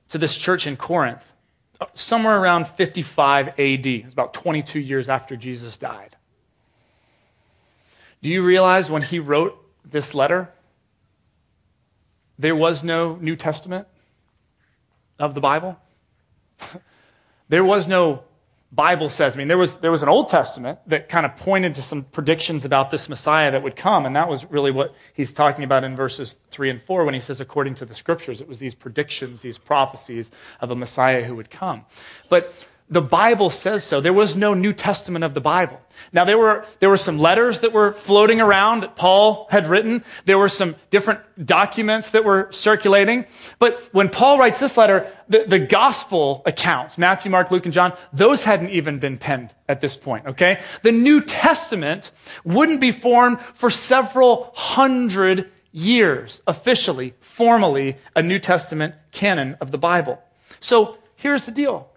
to 0.07 0.17
this 0.17 0.37
church 0.37 0.65
in 0.65 0.77
Corinth 0.77 1.21
uh, 1.81 1.87
somewhere 1.93 2.37
around 2.37 2.69
55 2.69 3.49
AD. 3.59 3.85
It's 3.85 4.13
about 4.13 4.33
22 4.33 4.79
years 4.79 5.09
after 5.09 5.35
Jesus 5.35 5.75
died. 5.75 6.15
Do 8.21 8.29
you 8.29 8.45
realize 8.45 8.89
when 8.89 9.01
he 9.01 9.19
wrote 9.19 9.61
this 9.83 10.13
letter, 10.13 10.49
there 12.39 12.55
was 12.55 12.81
no 12.81 13.17
New 13.17 13.35
Testament 13.35 13.89
of 15.19 15.33
the 15.33 15.41
Bible? 15.41 15.77
there 17.49 17.65
was 17.65 17.89
no 17.89 18.23
Bible 18.75 19.07
says. 19.07 19.35
I 19.35 19.37
mean, 19.37 19.47
there 19.47 19.57
was, 19.57 19.77
there 19.77 19.91
was 19.91 20.03
an 20.03 20.09
Old 20.09 20.27
Testament 20.27 20.79
that 20.87 21.07
kind 21.07 21.25
of 21.25 21.35
pointed 21.37 21.75
to 21.75 21.81
some 21.81 22.03
predictions 22.03 22.65
about 22.65 22.91
this 22.91 23.07
Messiah 23.07 23.49
that 23.51 23.63
would 23.63 23.75
come, 23.75 24.05
and 24.05 24.15
that 24.15 24.27
was 24.27 24.45
really 24.51 24.71
what 24.71 24.93
he's 25.13 25.31
talking 25.31 25.63
about 25.63 25.83
in 25.83 25.95
verses 25.95 26.35
3 26.51 26.69
and 26.69 26.81
4 26.81 27.05
when 27.05 27.13
he 27.13 27.21
says, 27.21 27.39
according 27.39 27.75
to 27.75 27.85
the 27.85 27.95
scriptures. 27.95 28.41
It 28.41 28.47
was 28.47 28.59
these 28.59 28.75
predictions, 28.75 29.39
these 29.41 29.57
prophecies 29.57 30.29
of 30.59 30.71
a 30.71 30.75
Messiah 30.75 31.23
who 31.23 31.35
would 31.35 31.49
come. 31.49 31.85
But 32.27 32.53
the 32.87 33.01
Bible 33.01 33.49
says 33.49 33.83
so. 33.83 33.99
There 33.99 34.13
was 34.13 34.37
no 34.37 34.53
New 34.53 34.71
Testament 34.71 35.25
of 35.25 35.33
the 35.33 35.41
Bible. 35.41 35.81
Now, 36.13 36.23
there 36.23 36.37
were, 36.37 36.65
there 36.79 36.89
were 36.89 36.97
some 36.97 37.17
letters 37.17 37.61
that 37.61 37.73
were 37.73 37.93
floating 37.93 38.39
around 38.39 38.81
that 38.81 38.95
Paul 38.95 39.47
had 39.49 39.65
written. 39.65 40.03
There 40.25 40.37
were 40.37 40.49
some 40.49 40.75
different 40.91 41.19
documents 41.43 42.11
that 42.11 42.23
were 42.23 42.47
circulating. 42.51 43.25
But 43.57 43.81
when 43.91 44.09
Paul 44.09 44.37
writes 44.37 44.59
this 44.59 44.77
letter, 44.77 45.11
the, 45.27 45.45
the 45.47 45.57
gospel 45.57 46.43
accounts, 46.45 46.99
Matthew, 46.99 47.31
Mark, 47.31 47.49
Luke, 47.49 47.65
and 47.65 47.73
John, 47.73 47.93
those 48.13 48.43
hadn't 48.43 48.69
even 48.69 48.99
been 48.99 49.17
penned 49.17 49.55
at 49.67 49.81
this 49.81 49.97
point, 49.97 50.27
okay? 50.27 50.61
The 50.83 50.91
New 50.91 51.21
Testament 51.21 52.11
wouldn't 52.43 52.79
be 52.79 52.91
formed 52.91 53.41
for 53.55 53.71
several 53.71 54.51
hundred 54.53 55.49
years, 55.71 56.39
officially, 56.45 57.15
formally, 57.19 57.97
a 58.15 58.21
New 58.21 58.37
Testament 58.37 58.93
canon 59.11 59.57
of 59.59 59.71
the 59.71 59.79
Bible. 59.79 60.21
So 60.59 60.99
here's 61.15 61.45
the 61.45 61.51
deal 61.51 61.89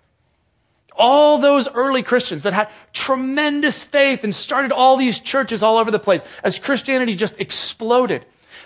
all 0.99 1.39
those 1.39 1.69
early 1.69 2.03
Christians 2.03 2.43
that 2.43 2.53
had 2.53 2.69
tremendous 2.93 3.83
faith 3.83 4.25
and 4.25 4.35
started 4.35 4.73
all 4.73 4.97
these 4.97 5.21
churches 5.21 5.63
all 5.63 5.79
over 5.79 5.91
the 5.91 5.99
place, 5.99 6.23
as 6.43 6.59
Christianity 6.59 7.15
just 7.15 7.41
exploded, 7.41 8.25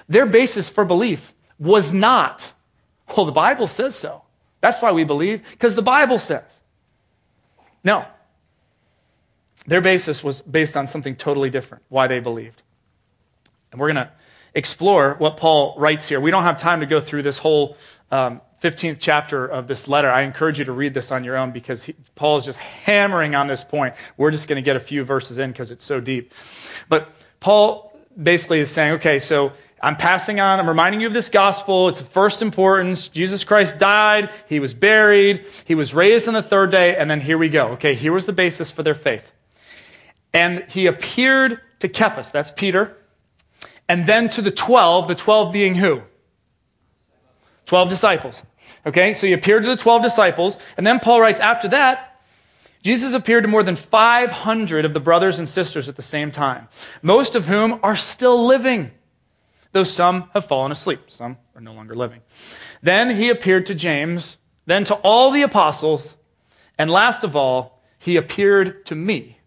their 0.09 0.27
basis 0.27 0.69
for 0.69 0.85
belief 0.85 1.35
was 1.59 1.93
not, 1.93 2.53
well, 3.17 3.27
the 3.27 3.33
Bible 3.33 3.67
says 3.67 3.95
so. 3.95 4.23
That's 4.61 4.81
why 4.81 4.93
we 4.93 5.05
believe, 5.05 5.43
because 5.51 5.75
the 5.75 5.83
Bible 5.83 6.19
says. 6.19 6.45
No. 7.85 8.05
Their 9.67 9.81
basis 9.81 10.25
was 10.25 10.41
based 10.41 10.77
on 10.77 10.87
something 10.87 11.15
totally 11.15 11.51
different, 11.51 11.85
why 11.89 12.07
they 12.07 12.21
believed. 12.21 12.63
And 13.71 13.81
we're 13.81 13.93
going 13.93 14.07
to 14.07 14.11
explore 14.55 15.15
what 15.19 15.37
Paul 15.37 15.75
writes 15.79 16.09
here. 16.09 16.21
We 16.21 16.31
don't 16.31 16.43
have 16.43 16.61
time 16.61 16.81
to 16.81 16.87
go 16.87 17.01
through 17.01 17.23
this 17.23 17.39
whole 17.39 17.77
um, 18.11 18.41
15th 18.63 18.99
chapter 19.01 19.45
of 19.45 19.67
this 19.67 19.89
letter. 19.89 20.09
I 20.11 20.23
encourage 20.23 20.61
you 20.61 20.65
to 20.67 20.73
read 20.73 20.95
this 20.95 21.11
on 21.11 21.25
your 21.25 21.37
own 21.37 21.51
because 21.51 21.83
he, 21.83 21.97
Paul 22.15 22.39
is 22.39 22.45
just 22.45 22.59
hammering 22.61 23.35
on 23.35 23.49
this 23.49 23.65
point. 23.65 23.95
We're 24.17 24.31
just 24.31 24.47
going 24.47 24.57
to 24.57 24.63
get 24.63 24.77
a 24.77 24.81
few 24.81 25.03
verses 25.03 25.39
in 25.39 25.51
because 25.51 25.73
it's 25.73 25.85
so 25.85 26.01
deep. 26.01 26.33
But 26.89 27.11
Paul 27.41 27.99
basically 28.21 28.61
is 28.61 28.71
saying, 28.71 28.93
okay, 28.95 29.19
so 29.19 29.53
I'm 29.83 29.97
passing 29.97 30.39
on, 30.39 30.61
I'm 30.61 30.69
reminding 30.69 31.01
you 31.01 31.09
of 31.09 31.13
this 31.13 31.29
gospel. 31.29 31.89
It's 31.89 32.01
of 32.01 32.09
first 32.09 32.41
importance. 32.41 33.09
Jesus 33.09 33.43
Christ 33.43 33.79
died, 33.79 34.31
he 34.49 34.61
was 34.61 34.75
buried, 34.75 35.45
he 35.65 35.75
was 35.75 35.93
raised 35.93 36.29
on 36.29 36.35
the 36.35 36.43
third 36.43 36.71
day, 36.71 36.97
and 36.97 37.11
then 37.11 37.21
here 37.21 37.39
we 37.39 37.49
go. 37.49 37.71
Okay, 37.71 37.95
here 37.95 38.13
was 38.13 38.27
the 38.27 38.33
basis 38.33 38.71
for 38.71 38.85
their 38.85 38.95
faith. 38.95 39.29
And 40.33 40.65
he 40.71 40.87
appeared 40.87 41.61
to 41.81 41.89
Cephas, 41.93 42.31
that's 42.31 42.53
Peter, 42.53 42.97
and 43.89 44.07
then 44.07 44.29
to 44.31 44.41
the 44.41 44.53
12, 44.53 45.09
the 45.09 45.17
12 45.17 45.53
being 45.53 45.75
who? 45.75 46.03
12 47.67 47.89
disciples. 47.89 48.43
Okay, 48.87 49.15
so 49.15 49.27
he 49.27 49.33
appeared 49.33 49.63
to 49.65 49.69
the 49.69 49.77
12 49.77 50.03
disciples. 50.03 50.59
And 50.77 50.87
then 50.87 51.01
Paul 51.01 51.21
writes, 51.21 51.41
after 51.41 51.69
that, 51.69 52.21
Jesus 52.83 53.13
appeared 53.13 53.45
to 53.45 53.49
more 53.49 53.63
than 53.63 53.77
500 53.77 54.85
of 54.85 54.93
the 54.93 55.01
brothers 55.01 55.39
and 55.39 55.49
sisters 55.49 55.89
at 55.89 55.97
the 55.97 56.03
same 56.03 56.33
time, 56.33 56.69
most 57.01 57.37
of 57.37 57.47
whom 57.47 57.79
are 57.83 57.95
still 57.97 58.45
living, 58.45 58.91
though 59.71 59.85
some 59.85 60.31
have 60.35 60.47
fallen 60.47 60.73
asleep. 60.73 61.03
Some 61.09 61.39
are 61.55 61.61
no 61.61 61.73
longer 61.73 61.95
living. 61.95 62.21
Then 62.83 63.15
he 63.15 63.29
appeared 63.29 63.67
to 63.67 63.75
James, 63.75 64.37
then 64.67 64.85
to 64.85 64.95
all 64.97 65.31
the 65.31 65.43
apostles, 65.43 66.17
and 66.77 66.91
last 66.91 67.23
of 67.23 67.37
all, 67.37 67.81
he 68.01 68.17
appeared 68.17 68.85
to 68.87 68.97
me 68.97 69.39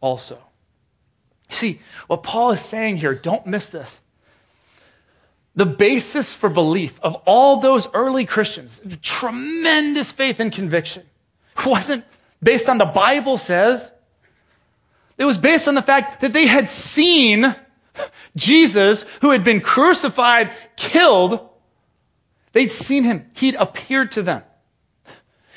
also. 0.00 0.42
See, 1.48 1.80
what 2.08 2.24
Paul 2.24 2.50
is 2.50 2.60
saying 2.60 2.96
here, 2.96 3.14
don't 3.14 3.46
miss 3.46 3.68
this. 3.68 4.00
The 5.56 5.66
basis 5.66 6.34
for 6.34 6.50
belief 6.50 7.00
of 7.02 7.14
all 7.24 7.60
those 7.60 7.88
early 7.94 8.26
Christians, 8.26 8.80
tremendous 9.02 10.12
faith 10.12 10.38
and 10.38 10.52
conviction, 10.52 11.02
wasn't 11.64 12.04
based 12.42 12.68
on 12.68 12.78
the 12.78 12.84
Bible 12.84 13.38
says. 13.38 13.90
It 15.16 15.24
was 15.24 15.38
based 15.38 15.66
on 15.66 15.74
the 15.74 15.82
fact 15.82 16.20
that 16.20 16.34
they 16.34 16.46
had 16.46 16.68
seen 16.68 17.56
Jesus, 18.36 19.06
who 19.22 19.30
had 19.30 19.44
been 19.44 19.62
crucified, 19.62 20.52
killed. 20.76 21.40
They'd 22.52 22.70
seen 22.70 23.04
him. 23.04 23.26
He'd 23.34 23.54
appeared 23.54 24.12
to 24.12 24.22
them. 24.22 24.42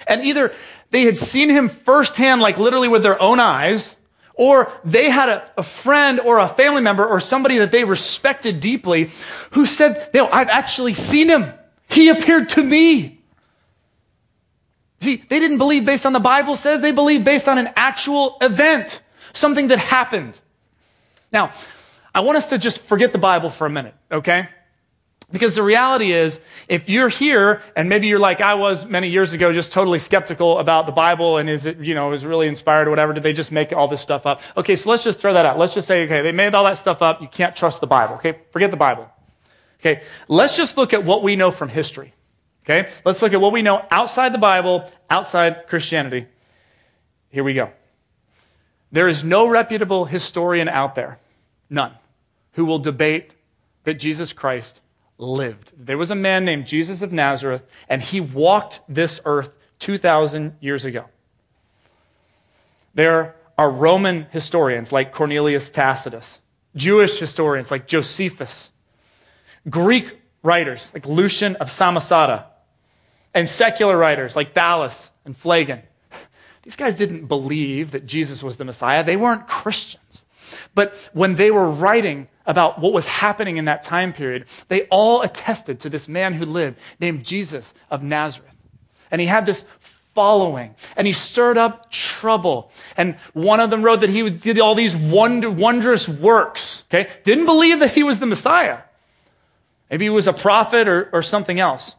And 0.07 0.23
either 0.23 0.53
they 0.91 1.03
had 1.03 1.17
seen 1.17 1.49
him 1.49 1.67
firsthand, 1.67 2.39
like 2.41 2.57
literally 2.57 2.87
with 2.87 3.03
their 3.03 3.21
own 3.21 3.41
eyes, 3.41 3.97
or 4.39 4.71
they 4.85 5.09
had 5.09 5.27
a, 5.27 5.51
a, 5.57 5.63
friend 5.63 6.17
or 6.21 6.39
a 6.39 6.47
family 6.47 6.81
member 6.81 7.05
or 7.05 7.19
somebody 7.19 7.57
that 7.57 7.71
they 7.71 7.83
respected 7.83 8.61
deeply 8.61 9.11
who 9.51 9.65
said, 9.65 10.09
No, 10.13 10.29
I've 10.29 10.47
actually 10.47 10.93
seen 10.93 11.27
him. 11.27 11.53
He 11.89 12.07
appeared 12.07 12.47
to 12.49 12.63
me. 12.63 13.19
See, 15.01 15.17
they 15.27 15.39
didn't 15.41 15.57
believe 15.57 15.83
based 15.83 16.05
on 16.05 16.13
the 16.13 16.21
Bible 16.21 16.55
says, 16.55 16.79
they 16.79 16.93
believed 16.93 17.25
based 17.25 17.49
on 17.49 17.57
an 17.57 17.69
actual 17.75 18.37
event, 18.39 19.01
something 19.33 19.67
that 19.67 19.79
happened. 19.79 20.39
Now, 21.33 21.51
I 22.15 22.21
want 22.21 22.37
us 22.37 22.47
to 22.47 22.57
just 22.57 22.81
forget 22.83 23.11
the 23.11 23.17
Bible 23.17 23.49
for 23.49 23.67
a 23.67 23.69
minute, 23.69 23.95
okay? 24.09 24.47
Because 25.31 25.53
the 25.53 25.61
reality 25.61 26.11
is, 26.11 26.39
if 26.67 26.89
you're 26.89 27.09
here 27.09 27.61
and 27.75 27.87
maybe 27.87 28.07
you're 28.07 28.17
like 28.17 28.41
I 28.41 28.55
was 28.55 28.85
many 28.85 29.09
years 29.09 29.33
ago, 29.33 29.53
just 29.53 29.71
totally 29.71 29.99
skeptical 29.99 30.57
about 30.57 30.87
the 30.87 30.91
Bible 30.91 31.37
and 31.37 31.47
is 31.47 31.67
it, 31.67 31.77
you 31.79 31.93
know, 31.93 32.11
is 32.13 32.25
really 32.25 32.47
inspired 32.47 32.87
or 32.87 32.89
whatever, 32.89 33.13
did 33.13 33.21
they 33.21 33.33
just 33.33 33.51
make 33.51 33.71
all 33.71 33.87
this 33.87 34.01
stuff 34.01 34.25
up? 34.25 34.41
Okay, 34.57 34.75
so 34.75 34.89
let's 34.89 35.03
just 35.03 35.19
throw 35.19 35.33
that 35.33 35.45
out. 35.45 35.59
Let's 35.59 35.75
just 35.75 35.87
say, 35.87 36.05
okay, 36.05 36.23
they 36.23 36.31
made 36.31 36.55
all 36.55 36.63
that 36.63 36.79
stuff 36.79 37.03
up. 37.03 37.21
You 37.21 37.27
can't 37.27 37.55
trust 37.55 37.79
the 37.79 37.87
Bible. 37.87 38.15
Okay, 38.15 38.39
forget 38.49 38.71
the 38.71 38.77
Bible. 38.77 39.07
Okay, 39.79 40.01
let's 40.27 40.57
just 40.57 40.77
look 40.77 40.93
at 40.93 41.03
what 41.03 41.21
we 41.21 41.35
know 41.35 41.51
from 41.51 41.69
history. 41.69 42.13
Okay, 42.63 42.89
let's 43.05 43.21
look 43.21 43.33
at 43.33 43.39
what 43.39 43.53
we 43.53 43.61
know 43.61 43.85
outside 43.91 44.33
the 44.33 44.39
Bible, 44.39 44.91
outside 45.11 45.67
Christianity. 45.67 46.25
Here 47.29 47.43
we 47.43 47.53
go. 47.53 47.71
There 48.91 49.07
is 49.07 49.23
no 49.23 49.47
reputable 49.47 50.05
historian 50.05 50.67
out 50.67 50.95
there, 50.95 51.19
none, 51.69 51.93
who 52.53 52.65
will 52.65 52.79
debate 52.79 53.35
that 53.83 53.95
Jesus 53.95 54.33
Christ 54.33 54.81
lived. 55.19 55.73
There 55.77 55.97
was 55.97 56.09
a 56.09 56.15
man 56.15 56.45
named 56.45 56.65
Jesus 56.65 57.01
of 57.01 57.11
Nazareth, 57.11 57.67
and 57.87 58.01
he 58.01 58.19
walked 58.21 58.81
this 58.87 59.19
earth 59.25 59.53
2,000 59.79 60.55
years 60.61 60.85
ago. 60.85 61.05
There 62.95 63.35
are 63.57 63.69
Roman 63.69 64.27
historians 64.31 64.91
like 64.91 65.11
Cornelius 65.11 65.69
Tacitus, 65.69 66.39
Jewish 66.75 67.19
historians 67.19 67.69
like 67.69 67.87
Josephus, 67.87 68.71
Greek 69.69 70.17
writers 70.41 70.89
like 70.93 71.05
Lucian 71.05 71.57
of 71.57 71.67
Samosata, 71.67 72.45
and 73.33 73.47
secular 73.47 73.97
writers 73.97 74.35
like 74.35 74.53
Thallus 74.53 75.11
and 75.25 75.35
Phlegon. 75.37 75.81
These 76.63 76.75
guys 76.75 76.95
didn't 76.95 77.25
believe 77.25 77.91
that 77.91 78.05
Jesus 78.05 78.41
was 78.41 78.57
the 78.57 78.65
Messiah. 78.65 79.03
They 79.03 79.17
weren't 79.17 79.47
Christians. 79.47 80.25
But 80.73 80.95
when 81.13 81.35
they 81.35 81.51
were 81.51 81.69
writing 81.69 82.27
about 82.49 82.79
what 82.79 82.91
was 82.91 83.05
happening 83.05 83.57
in 83.57 83.65
that 83.65 83.83
time 83.83 84.11
period, 84.11 84.45
they 84.69 84.81
all 84.87 85.21
attested 85.21 85.79
to 85.79 85.89
this 85.89 86.07
man 86.07 86.33
who 86.33 86.45
lived 86.45 86.79
named 86.99 87.23
Jesus 87.23 87.75
of 87.91 88.01
Nazareth. 88.01 88.49
And 89.11 89.21
he 89.21 89.27
had 89.27 89.45
this 89.45 89.63
following, 90.15 90.73
and 90.97 91.05
he 91.05 91.13
stirred 91.13 91.59
up 91.59 91.91
trouble. 91.91 92.71
And 92.97 93.15
one 93.33 93.59
of 93.59 93.69
them 93.69 93.83
wrote 93.83 94.01
that 94.01 94.09
he 94.09 94.27
did 94.31 94.59
all 94.59 94.73
these 94.73 94.95
wonder, 94.95 95.47
wondrous 95.47 96.09
works. 96.09 96.85
Okay? 96.89 97.07
Didn't 97.23 97.45
believe 97.45 97.81
that 97.81 97.91
he 97.91 98.01
was 98.01 98.17
the 98.17 98.25
Messiah. 98.25 98.79
Maybe 99.91 100.05
he 100.05 100.09
was 100.09 100.25
a 100.25 100.33
prophet 100.33 100.87
or, 100.87 101.07
or 101.13 101.21
something 101.21 101.59
else. 101.59 101.95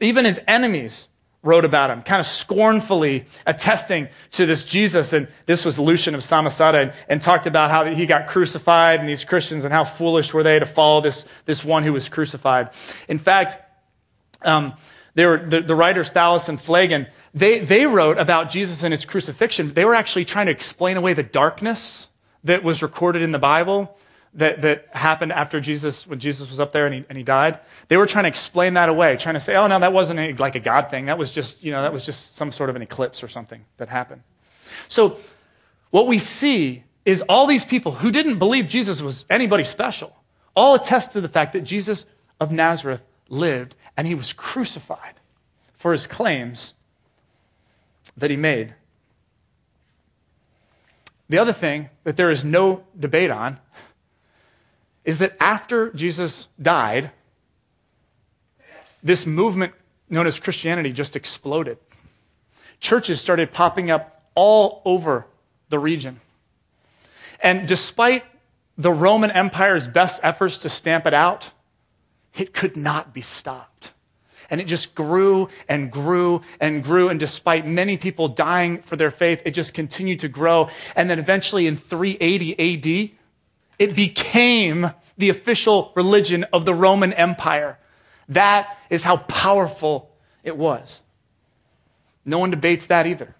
Even 0.00 0.26
his 0.26 0.38
enemies 0.46 1.07
wrote 1.42 1.64
about 1.64 1.90
him, 1.90 2.02
kind 2.02 2.18
of 2.18 2.26
scornfully 2.26 3.24
attesting 3.46 4.08
to 4.32 4.44
this 4.44 4.64
Jesus. 4.64 5.12
And 5.12 5.28
this 5.46 5.64
was 5.64 5.78
Lucian 5.78 6.14
of 6.14 6.20
Samosata 6.22 6.82
and, 6.82 6.92
and, 7.08 7.22
talked 7.22 7.46
about 7.46 7.70
how 7.70 7.84
he 7.84 8.06
got 8.06 8.26
crucified 8.26 8.98
and 9.00 9.08
these 9.08 9.24
Christians 9.24 9.64
and 9.64 9.72
how 9.72 9.84
foolish 9.84 10.34
were 10.34 10.42
they 10.42 10.58
to 10.58 10.66
follow 10.66 11.00
this, 11.00 11.26
this 11.44 11.64
one 11.64 11.84
who 11.84 11.92
was 11.92 12.08
crucified. 12.08 12.70
In 13.08 13.18
fact, 13.18 13.56
um, 14.42 14.74
they 15.14 15.26
were, 15.26 15.38
the, 15.38 15.60
the 15.60 15.76
writers 15.76 16.10
Thallus 16.10 16.48
and 16.48 16.60
Phlegon, 16.60 17.06
they, 17.34 17.60
they 17.60 17.86
wrote 17.86 18.18
about 18.18 18.50
Jesus 18.50 18.82
and 18.82 18.92
his 18.92 19.04
crucifixion. 19.04 19.72
They 19.74 19.84
were 19.84 19.94
actually 19.94 20.24
trying 20.24 20.46
to 20.46 20.52
explain 20.52 20.96
away 20.96 21.14
the 21.14 21.22
darkness 21.22 22.08
that 22.44 22.64
was 22.64 22.82
recorded 22.82 23.22
in 23.22 23.32
the 23.32 23.38
Bible 23.38 23.96
that, 24.34 24.60
that 24.62 24.88
happened 24.92 25.32
after 25.32 25.60
Jesus, 25.60 26.06
when 26.06 26.18
Jesus 26.20 26.50
was 26.50 26.60
up 26.60 26.72
there 26.72 26.86
and 26.86 26.94
he, 26.94 27.04
and 27.08 27.18
he 27.18 27.24
died, 27.24 27.58
they 27.88 27.96
were 27.96 28.06
trying 28.06 28.24
to 28.24 28.28
explain 28.28 28.74
that 28.74 28.88
away, 28.88 29.16
trying 29.16 29.34
to 29.34 29.40
say, 29.40 29.56
oh, 29.56 29.66
no, 29.66 29.78
that 29.80 29.92
wasn't 29.92 30.38
like 30.38 30.54
a 30.54 30.60
God 30.60 30.90
thing. 30.90 31.06
That 31.06 31.18
was 31.18 31.30
just, 31.30 31.62
you 31.62 31.72
know, 31.72 31.82
that 31.82 31.92
was 31.92 32.04
just 32.04 32.36
some 32.36 32.52
sort 32.52 32.70
of 32.70 32.76
an 32.76 32.82
eclipse 32.82 33.22
or 33.22 33.28
something 33.28 33.64
that 33.78 33.88
happened. 33.88 34.22
So 34.88 35.18
what 35.90 36.06
we 36.06 36.18
see 36.18 36.84
is 37.04 37.22
all 37.22 37.46
these 37.46 37.64
people 37.64 37.92
who 37.92 38.10
didn't 38.10 38.38
believe 38.38 38.68
Jesus 38.68 39.00
was 39.00 39.24
anybody 39.30 39.64
special 39.64 40.14
all 40.54 40.74
attest 40.74 41.12
to 41.12 41.20
the 41.20 41.28
fact 41.28 41.52
that 41.52 41.60
Jesus 41.60 42.04
of 42.40 42.50
Nazareth 42.50 43.00
lived 43.28 43.76
and 43.96 44.06
he 44.06 44.14
was 44.14 44.32
crucified 44.32 45.14
for 45.76 45.92
his 45.92 46.06
claims 46.06 46.74
that 48.16 48.30
he 48.30 48.36
made. 48.36 48.74
The 51.28 51.38
other 51.38 51.52
thing 51.52 51.90
that 52.04 52.16
there 52.16 52.30
is 52.30 52.44
no 52.44 52.84
debate 52.98 53.30
on 53.30 53.60
is 55.08 55.20
that 55.20 55.34
after 55.40 55.90
Jesus 55.92 56.48
died, 56.60 57.12
this 59.02 59.24
movement 59.24 59.72
known 60.10 60.26
as 60.26 60.38
Christianity 60.38 60.92
just 60.92 61.16
exploded. 61.16 61.78
Churches 62.78 63.18
started 63.18 63.50
popping 63.50 63.90
up 63.90 64.30
all 64.34 64.82
over 64.84 65.24
the 65.70 65.78
region. 65.78 66.20
And 67.40 67.66
despite 67.66 68.22
the 68.76 68.92
Roman 68.92 69.30
Empire's 69.30 69.88
best 69.88 70.20
efforts 70.22 70.58
to 70.58 70.68
stamp 70.68 71.06
it 71.06 71.14
out, 71.14 71.52
it 72.36 72.52
could 72.52 72.76
not 72.76 73.14
be 73.14 73.22
stopped. 73.22 73.94
And 74.50 74.60
it 74.60 74.66
just 74.66 74.94
grew 74.94 75.48
and 75.70 75.90
grew 75.90 76.42
and 76.60 76.84
grew. 76.84 77.08
And 77.08 77.18
despite 77.18 77.66
many 77.66 77.96
people 77.96 78.28
dying 78.28 78.82
for 78.82 78.96
their 78.96 79.10
faith, 79.10 79.40
it 79.46 79.52
just 79.52 79.72
continued 79.72 80.20
to 80.20 80.28
grow. 80.28 80.68
And 80.94 81.08
then 81.08 81.18
eventually 81.18 81.66
in 81.66 81.78
380 81.78 83.08
AD, 83.08 83.17
it 83.78 83.94
became 83.94 84.90
the 85.16 85.28
official 85.28 85.92
religion 85.94 86.44
of 86.52 86.64
the 86.64 86.74
Roman 86.74 87.12
Empire. 87.12 87.78
That 88.28 88.76
is 88.90 89.02
how 89.02 89.18
powerful 89.18 90.10
it 90.42 90.56
was. 90.56 91.02
No 92.24 92.38
one 92.38 92.50
debates 92.50 92.86
that 92.86 93.06
either. 93.06 93.34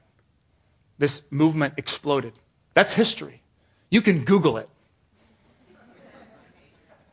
This 0.98 1.22
movement 1.30 1.74
exploded. 1.76 2.32
That's 2.74 2.92
history. 2.92 3.42
You 3.90 4.02
can 4.02 4.24
Google 4.24 4.56
it. 4.58 4.68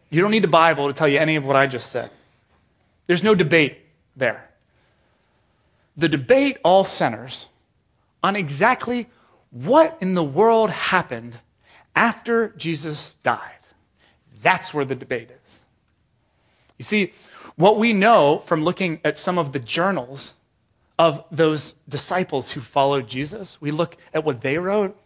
You 0.09 0.21
don't 0.21 0.31
need 0.31 0.43
the 0.43 0.47
Bible 0.47 0.87
to 0.87 0.93
tell 0.93 1.07
you 1.07 1.19
any 1.19 1.35
of 1.35 1.45
what 1.45 1.55
I 1.55 1.67
just 1.67 1.91
said. 1.91 2.09
There's 3.07 3.23
no 3.23 3.35
debate 3.35 3.79
there. 4.15 4.49
The 5.97 6.07
debate 6.07 6.57
all 6.63 6.83
centers 6.83 7.47
on 8.23 8.35
exactly 8.35 9.07
what 9.51 9.97
in 10.01 10.13
the 10.13 10.23
world 10.23 10.69
happened 10.69 11.39
after 11.95 12.49
Jesus 12.57 13.15
died. 13.23 13.51
That's 14.41 14.73
where 14.73 14.85
the 14.85 14.95
debate 14.95 15.29
is. 15.31 15.61
You 16.77 16.85
see, 16.85 17.13
what 17.55 17.77
we 17.77 17.93
know 17.93 18.39
from 18.39 18.63
looking 18.63 18.99
at 19.03 19.17
some 19.17 19.37
of 19.37 19.53
the 19.53 19.59
journals 19.59 20.33
of 20.99 21.23
those 21.31 21.73
disciples 21.87 22.51
who 22.51 22.61
followed 22.61 23.07
Jesus, 23.07 23.59
we 23.61 23.71
look 23.71 23.97
at 24.13 24.23
what 24.23 24.41
they 24.41 24.57
wrote. 24.57 24.97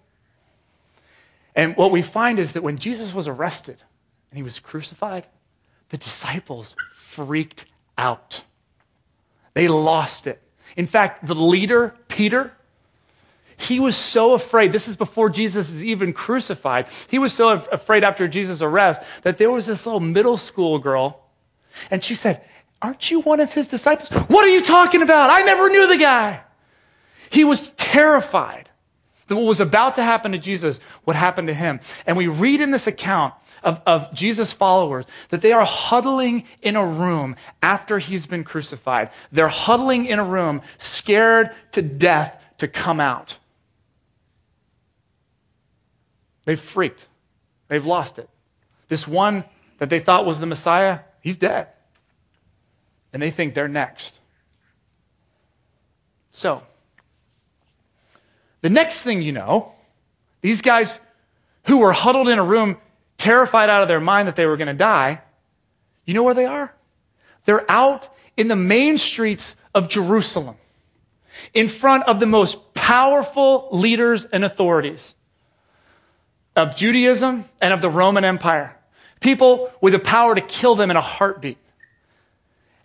And 1.55 1.75
what 1.75 1.91
we 1.91 2.01
find 2.01 2.39
is 2.39 2.53
that 2.53 2.63
when 2.63 2.77
Jesus 2.77 3.13
was 3.13 3.27
arrested 3.27 3.77
and 4.29 4.37
he 4.37 4.43
was 4.43 4.59
crucified, 4.59 5.25
the 5.89 5.97
disciples 5.97 6.75
freaked 6.93 7.65
out. 7.97 8.43
They 9.53 9.67
lost 9.67 10.27
it. 10.27 10.41
In 10.77 10.87
fact, 10.87 11.25
the 11.25 11.35
leader, 11.35 11.95
Peter, 12.07 12.53
he 13.59 13.79
was 13.79 13.95
so 13.97 14.33
afraid. 14.33 14.71
This 14.71 14.87
is 14.87 14.95
before 14.95 15.29
Jesus 15.29 15.71
is 15.71 15.83
even 15.83 16.13
crucified. 16.13 16.87
He 17.09 17.19
was 17.19 17.33
so 17.33 17.49
afraid 17.49 18.03
after 18.05 18.27
Jesus' 18.27 18.61
arrest 18.61 19.01
that 19.23 19.37
there 19.37 19.51
was 19.51 19.65
this 19.65 19.85
little 19.85 19.99
middle 19.99 20.37
school 20.37 20.79
girl, 20.79 21.25
and 21.91 22.03
she 22.03 22.15
said, 22.15 22.41
Aren't 22.81 23.11
you 23.11 23.19
one 23.19 23.41
of 23.41 23.51
his 23.51 23.67
disciples? 23.67 24.09
What 24.29 24.45
are 24.45 24.49
you 24.49 24.61
talking 24.61 25.01
about? 25.01 25.29
I 25.29 25.41
never 25.41 25.69
knew 25.69 25.87
the 25.87 25.97
guy. 25.97 26.41
He 27.29 27.43
was 27.43 27.71
terrified 27.71 28.69
that 29.27 29.35
what 29.35 29.45
was 29.45 29.59
about 29.59 29.95
to 29.95 30.03
happen 30.03 30.31
to 30.31 30.37
Jesus 30.37 30.79
would 31.05 31.17
happen 31.17 31.47
to 31.47 31.53
him. 31.53 31.81
And 32.05 32.15
we 32.15 32.27
read 32.27 32.61
in 32.61 32.71
this 32.71 32.87
account 32.87 33.33
of, 33.61 33.81
of 33.85 34.13
Jesus' 34.13 34.53
followers 34.53 35.05
that 35.29 35.41
they 35.41 35.51
are 35.51 35.65
huddling 35.65 36.45
in 36.61 36.77
a 36.77 36.85
room 36.85 37.35
after 37.61 37.99
he's 37.99 38.25
been 38.25 38.45
crucified. 38.45 39.11
They're 39.33 39.49
huddling 39.49 40.05
in 40.05 40.17
a 40.17 40.23
room, 40.23 40.61
scared 40.77 41.51
to 41.73 41.81
death 41.81 42.41
to 42.59 42.67
come 42.67 42.99
out. 42.99 43.37
They've 46.49 46.59
freaked, 46.59 47.07
they've 47.67 47.85
lost 47.85 48.17
it. 48.17 48.27
This 48.87 49.07
one 49.07 49.43
that 49.77 49.91
they 49.91 49.99
thought 49.99 50.25
was 50.25 50.39
the 50.39 50.47
Messiah, 50.47 51.01
he's 51.21 51.37
dead. 51.37 51.67
And 53.13 53.21
they 53.21 53.29
think 53.29 53.53
they're 53.53 53.67
next. 53.67 54.19
So, 56.31 56.63
the 58.61 58.69
next 58.71 59.03
thing 59.03 59.21
you 59.21 59.31
know, 59.31 59.73
these 60.41 60.63
guys 60.63 60.99
who 61.67 61.77
were 61.77 61.91
huddled 61.91 62.27
in 62.27 62.39
a 62.39 62.43
room, 62.43 62.77
terrified 63.19 63.69
out 63.69 63.83
of 63.83 63.87
their 63.87 63.99
mind 63.99 64.27
that 64.27 64.35
they 64.35 64.47
were 64.47 64.57
going 64.57 64.69
to 64.69 64.73
die, 64.73 65.21
you 66.03 66.15
know 66.15 66.23
where 66.23 66.33
they 66.33 66.45
are? 66.45 66.73
They're 67.45 67.71
out 67.71 68.09
in 68.35 68.47
the 68.47 68.55
main 68.55 68.97
streets 68.97 69.55
of 69.75 69.87
Jerusalem, 69.87 70.55
in 71.53 71.67
front 71.67 72.05
of 72.05 72.19
the 72.19 72.25
most 72.25 72.73
powerful 72.73 73.67
leaders 73.71 74.25
and 74.25 74.43
authorities 74.43 75.13
of 76.59 76.75
Judaism 76.75 77.45
and 77.61 77.73
of 77.73 77.81
the 77.81 77.89
Roman 77.89 78.23
Empire. 78.23 78.75
People 79.19 79.71
with 79.81 79.93
the 79.93 79.99
power 79.99 80.35
to 80.35 80.41
kill 80.41 80.75
them 80.75 80.91
in 80.91 80.97
a 80.97 81.01
heartbeat. 81.01 81.57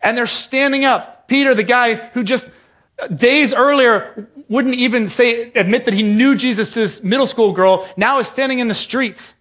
And 0.01 0.17
they're 0.17 0.27
standing 0.27 0.85
up. 0.85 1.29
Peter, 1.29 1.55
the 1.55 1.63
guy 1.63 1.95
who 1.95 2.25
just 2.25 2.51
uh, 2.99 3.09
days 3.09 3.53
earlier 3.53 4.29
wouldn't 4.49 4.75
even 4.75 5.09
say, 5.09 5.51
admit 5.55 5.87
that 5.87 5.95
he 5.95 6.03
knew 6.03 6.35
Jesus 6.35 6.71
to 6.75 6.81
this 6.81 7.03
middle 7.03 7.27
school 7.27 7.53
girl, 7.53 7.89
now 7.97 8.19
is 8.19 8.29
standing 8.29 8.59
in 8.59 8.69
the 8.69 8.75
streets 8.75 9.35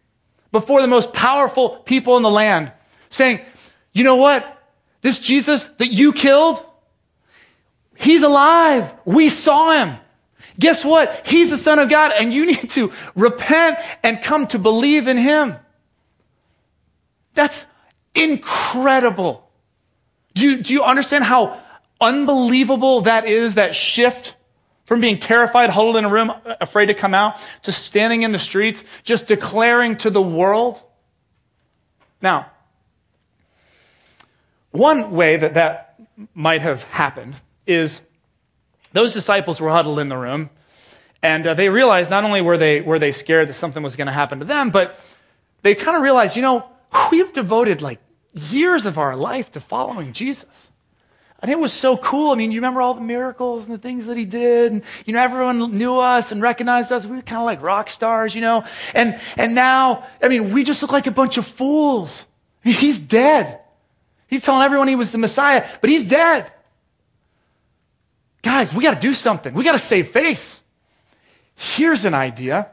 before 0.52 0.82
the 0.82 0.88
most 0.88 1.14
powerful 1.14 1.70
people 1.70 2.16
in 2.16 2.24
the 2.24 2.30
land, 2.30 2.72
saying, 3.10 3.42
You 3.92 4.04
know 4.04 4.16
what? 4.16 4.50
This 5.02 5.20
Jesus 5.20 5.66
that 5.78 5.92
you 5.92 6.14
killed, 6.14 6.64
he's 7.96 8.24
alive. 8.24 8.94
We 9.04 9.30
saw 9.30 9.74
him. 9.74 9.98
Guess 10.60 10.86
what? 10.86 11.26
He's 11.26 11.50
the 11.50 11.58
Son 11.58 11.80
of 11.80 11.90
God, 11.90 12.12
and 12.12 12.34
you 12.34 12.46
need 12.54 12.70
to 12.72 12.92
repent 13.16 13.80
and 14.04 14.22
come 14.22 14.48
to 14.48 14.60
believe 14.60 15.08
in 15.08 15.18
him. 15.18 15.56
That's 17.34 17.66
incredible. 18.16 19.50
Do 20.34 20.48
you, 20.48 20.64
do 20.64 20.74
you 20.74 20.84
understand 20.84 21.24
how 21.24 21.60
unbelievable 22.00 23.02
that 23.02 23.26
is, 23.26 23.56
that 23.56 23.76
shift 23.76 24.36
from 24.86 25.00
being 25.00 25.18
terrified, 25.18 25.70
huddled 25.70 25.96
in 25.96 26.06
a 26.06 26.10
room, 26.10 26.32
afraid 26.60 26.88
to 26.88 26.94
come 26.94 27.14
out, 27.14 27.38
to 27.64 27.72
standing 27.72 28.24
in 28.24 28.32
the 28.32 28.40
streets, 28.40 28.84
just 29.04 29.28
declaring 29.28 29.96
to 29.98 30.10
the 30.10 30.22
world? 30.22 30.82
Now, 32.22 32.52
one 34.72 35.12
way 35.12 35.38
that 35.38 35.54
that 35.54 36.00
might 36.34 36.62
have 36.62 36.84
happened 36.84 37.36
is 37.66 38.02
those 38.94 39.14
disciples 39.14 39.60
were 39.60 39.70
huddled 39.70 40.00
in 40.00 40.08
the 40.08 40.18
room, 40.18 40.50
and 41.22 41.46
uh, 41.46 41.54
they 41.54 41.70
realized 41.70 42.10
not 42.10 42.24
only 42.24 42.42
were 42.42 42.58
they, 42.58 42.82
were 42.82 43.00
they 43.00 43.12
scared 43.12 43.50
that 43.50 43.54
something 43.54 43.84
was 43.84 43.96
going 43.96 44.08
to 44.08 44.14
happen 44.14 44.40
to 44.40 44.46
them, 44.46 44.72
but 44.72 44.98
they 45.62 45.76
kind 45.76 45.98
of 45.98 46.04
realized, 46.04 46.36
you 46.36 46.42
know, 46.42 46.66
we've 47.12 47.34
devoted 47.34 47.82
like 47.82 48.00
years 48.34 48.86
of 48.86 48.98
our 48.98 49.16
life 49.16 49.52
to 49.52 49.60
following 49.60 50.14
Jesus. 50.14 50.70
And 51.40 51.52
it 51.52 51.60
was 51.60 51.74
so 51.74 51.98
cool. 51.98 52.32
I 52.32 52.36
mean, 52.36 52.52
you 52.52 52.60
remember 52.60 52.82
all 52.82 52.94
the 52.94 53.02
miracles 53.02 53.66
and 53.66 53.74
the 53.74 53.78
things 53.78 54.06
that 54.06 54.16
he 54.16 54.24
did. 54.24 54.72
And, 54.72 54.82
you 55.06 55.12
know, 55.12 55.22
everyone 55.22 55.78
knew 55.78 56.00
us 56.00 56.32
and 56.32 56.42
recognized 56.42 56.90
us. 56.90 57.06
We 57.06 57.18
were 57.18 57.22
kind 57.22 57.42
of 57.42 57.46
like 57.46 57.62
rock 57.62 57.90
stars, 57.90 58.34
you 58.34 58.40
know. 58.40 58.64
And, 58.94 59.20
and 59.36 59.54
now, 59.54 60.08
I 60.22 60.30
mean, 60.30 60.54
we 60.54 60.64
just 60.64 60.82
look 60.82 60.94
like 60.94 61.06
a 61.06 61.12
bunch 61.12 61.38
of 61.38 61.46
fools. 61.46 62.26
He's 62.64 62.98
dead. 62.98 63.60
He's 64.28 64.46
telling 64.46 64.64
everyone 64.64 64.88
he 64.88 64.96
was 64.96 65.12
the 65.12 65.18
Messiah, 65.18 65.68
but 65.82 65.90
he's 65.90 66.06
dead. 66.06 66.50
Guys, 68.44 68.74
we 68.74 68.84
got 68.84 68.94
to 68.94 69.00
do 69.00 69.14
something. 69.14 69.54
We 69.54 69.64
got 69.64 69.72
to 69.72 69.80
save 69.80 70.10
face. 70.10 70.60
Here's 71.56 72.06
an 72.06 72.14
idea. 72.14 72.70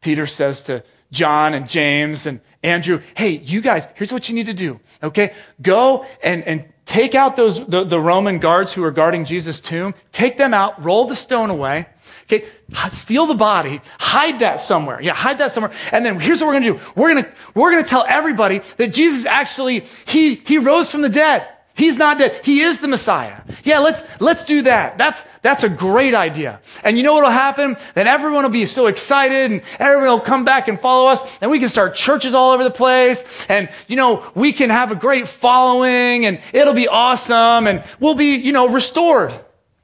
Peter 0.00 0.26
says 0.26 0.62
to 0.62 0.84
John 1.12 1.54
and 1.54 1.68
James 1.68 2.26
and 2.26 2.40
Andrew, 2.62 3.00
hey, 3.16 3.30
you 3.30 3.60
guys, 3.60 3.86
here's 3.94 4.12
what 4.12 4.28
you 4.28 4.34
need 4.34 4.46
to 4.46 4.54
do. 4.54 4.80
Okay? 5.02 5.32
Go 5.60 6.04
and, 6.22 6.42
and 6.44 6.64
take 6.86 7.14
out 7.14 7.36
those, 7.36 7.64
the, 7.66 7.84
the 7.84 8.00
Roman 8.00 8.38
guards 8.38 8.72
who 8.72 8.82
are 8.82 8.90
guarding 8.90 9.24
Jesus' 9.24 9.60
tomb, 9.60 9.94
take 10.10 10.36
them 10.36 10.52
out, 10.52 10.82
roll 10.84 11.06
the 11.06 11.16
stone 11.16 11.50
away. 11.50 11.86
Okay, 12.24 12.46
steal 12.90 13.26
the 13.26 13.34
body, 13.34 13.80
hide 13.98 14.38
that 14.38 14.60
somewhere. 14.60 15.00
Yeah, 15.02 15.12
hide 15.12 15.38
that 15.38 15.52
somewhere. 15.52 15.72
And 15.90 16.04
then 16.04 16.18
here's 16.18 16.40
what 16.40 16.46
we're 16.46 16.54
gonna 16.54 16.72
do. 16.72 16.80
We're 16.96 17.14
gonna, 17.14 17.32
we're 17.54 17.70
gonna 17.70 17.86
tell 17.86 18.06
everybody 18.08 18.62
that 18.78 18.88
Jesus 18.88 19.26
actually, 19.26 19.84
he, 20.06 20.36
he 20.36 20.58
rose 20.58 20.90
from 20.90 21.02
the 21.02 21.08
dead. 21.08 21.46
He's 21.74 21.96
not 21.96 22.18
dead. 22.18 22.44
He 22.44 22.60
is 22.60 22.80
the 22.80 22.88
Messiah. 22.88 23.40
Yeah, 23.64 23.78
let's, 23.78 24.02
let's 24.20 24.44
do 24.44 24.62
that. 24.62 24.98
That's, 24.98 25.24
that's 25.40 25.64
a 25.64 25.68
great 25.70 26.14
idea. 26.14 26.60
And 26.84 26.98
you 26.98 27.02
know 27.02 27.14
what 27.14 27.24
will 27.24 27.30
happen? 27.30 27.76
Then 27.94 28.06
everyone 28.06 28.42
will 28.42 28.50
be 28.50 28.66
so 28.66 28.88
excited 28.88 29.50
and 29.50 29.62
everyone 29.78 30.18
will 30.18 30.20
come 30.20 30.44
back 30.44 30.68
and 30.68 30.78
follow 30.78 31.08
us 31.08 31.38
and 31.40 31.50
we 31.50 31.58
can 31.58 31.70
start 31.70 31.94
churches 31.94 32.34
all 32.34 32.50
over 32.50 32.62
the 32.62 32.70
place. 32.70 33.46
And, 33.48 33.70
you 33.88 33.96
know, 33.96 34.30
we 34.34 34.52
can 34.52 34.68
have 34.68 34.92
a 34.92 34.94
great 34.94 35.26
following 35.26 36.26
and 36.26 36.40
it'll 36.52 36.74
be 36.74 36.88
awesome 36.88 37.66
and 37.66 37.82
we'll 38.00 38.14
be, 38.14 38.36
you 38.36 38.52
know, 38.52 38.68
restored. 38.68 39.32